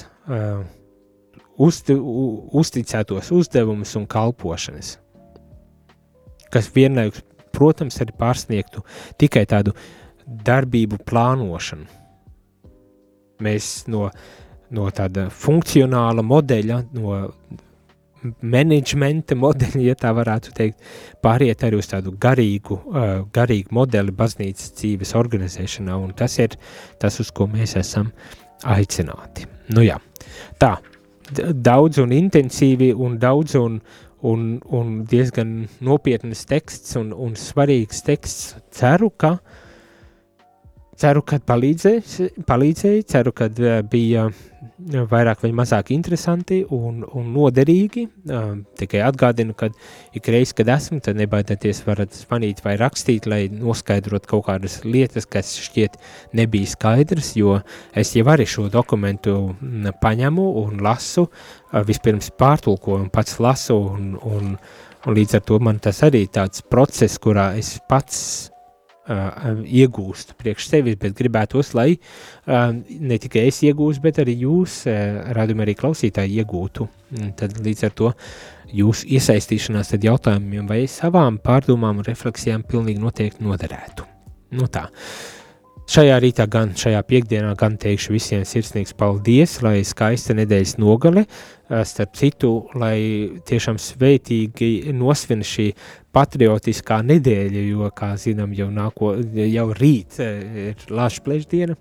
[1.54, 4.96] uzti, uzticētos uzdevumus un kalpošanas
[6.52, 7.22] kas vienlaikus,
[7.54, 8.84] protams, arī pārsniegtu
[9.20, 9.74] tikai tādu
[10.26, 12.00] darbību plānošanu.
[13.42, 14.06] Mēs no,
[14.70, 17.18] no tāda funkcionāla modeļa, no
[18.22, 20.78] menedžmenta modeļa, ja tā varētu teikt,
[21.24, 26.56] pāriet arī uz tādu garīgu, uh, garīgu modeli baznīcas dzīves organizēšanā, un tas ir
[27.02, 28.12] tas, uz ko mēs esam
[28.62, 29.48] aicināti.
[29.74, 29.98] Nu jā,
[30.62, 30.76] tā,
[31.34, 33.80] daudz un intensīvi un daudz un,
[34.22, 38.54] un, un diezgan nopietnas teksts un, un svarīgs teksts.
[38.72, 39.36] Ceru, ka,
[41.02, 44.28] ceru, ka palīdzēja, ceru, ka uh, bija
[44.88, 48.04] vairāk vai mazāk interesanti un, un noderīgi.
[48.78, 49.68] Tikai atgādinu, ka
[50.16, 55.26] ik reiz, kad esmu, tad nebaidieties varat zvanīt vai rakstīt, lai noskaidrot kaut kādas lietas,
[55.26, 55.98] kas šķiet
[56.38, 57.58] nebija skaidrs, jo
[57.94, 59.36] es jau arī šo dokumentu
[60.02, 61.28] paņemu un lasu,
[61.72, 64.56] vispirms pārtulkoju un pats lasu un, un,
[65.06, 68.51] un līdz ar to man tas arī tāds process, kurā es pats
[69.10, 75.32] iegūstu priekš sevis, bet gribētos, lai uh, ne tikai es iegūstu, bet arī jūs, uh,
[75.34, 76.88] radījumi arī klausītāji, iegūtu.
[77.36, 78.12] Tad līdz ar to
[78.72, 84.06] jūsu iesaistīšanās tad jautājumiem vai savām pārdomām un refleksijām pilnīgi noteikti noderētu.
[84.56, 84.86] Nu tā.
[85.92, 91.26] Šajā rītā, gan šajā piekdienā, gan teikšu visiem sirsnīgs paldies, lai skaista nedēļas nogale,
[91.68, 92.94] starp citu, lai
[93.44, 95.66] tiešām sveitīgi nosvin šī
[96.16, 101.76] patriotiskā nedēļa, jo, kā zinām, jau, nāko, jau rīt ir Lašplēša diena,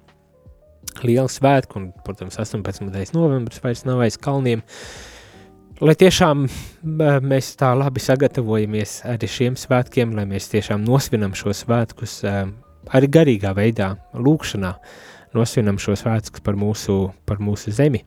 [1.07, 3.14] liela svētku, un, protams, 18.
[3.16, 4.66] novembris vairs nav aiz kalniem,
[5.80, 6.49] lai tiešām
[7.32, 12.18] mēs tā labi sagatavojamies arī šiem svētkiem, lai mēs tiešām nosvinam šo svētkus
[12.90, 14.74] arī garīgā veidā, lūkšanā,
[15.38, 18.04] nosvinam šo svētkus par mūsu, par mūsu zemi.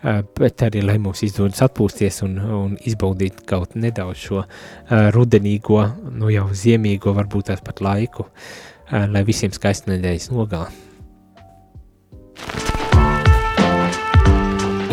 [0.00, 5.82] Eh, bet arī, lai mums izdodas atpūsties un, un izbaudīt kaut nedaudz šo uh, rudenīgo,
[6.16, 10.70] nu jau ziemīgo, varbūt tās pat laiku, uh, lai visiem skaisti nedēļas nogalā.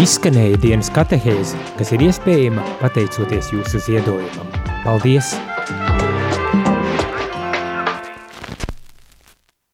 [0.04, 4.54] Izskanēja dienas katehēze, kas ir iespējama pateicoties jūsu ziedojumam.
[4.84, 5.38] Paldies!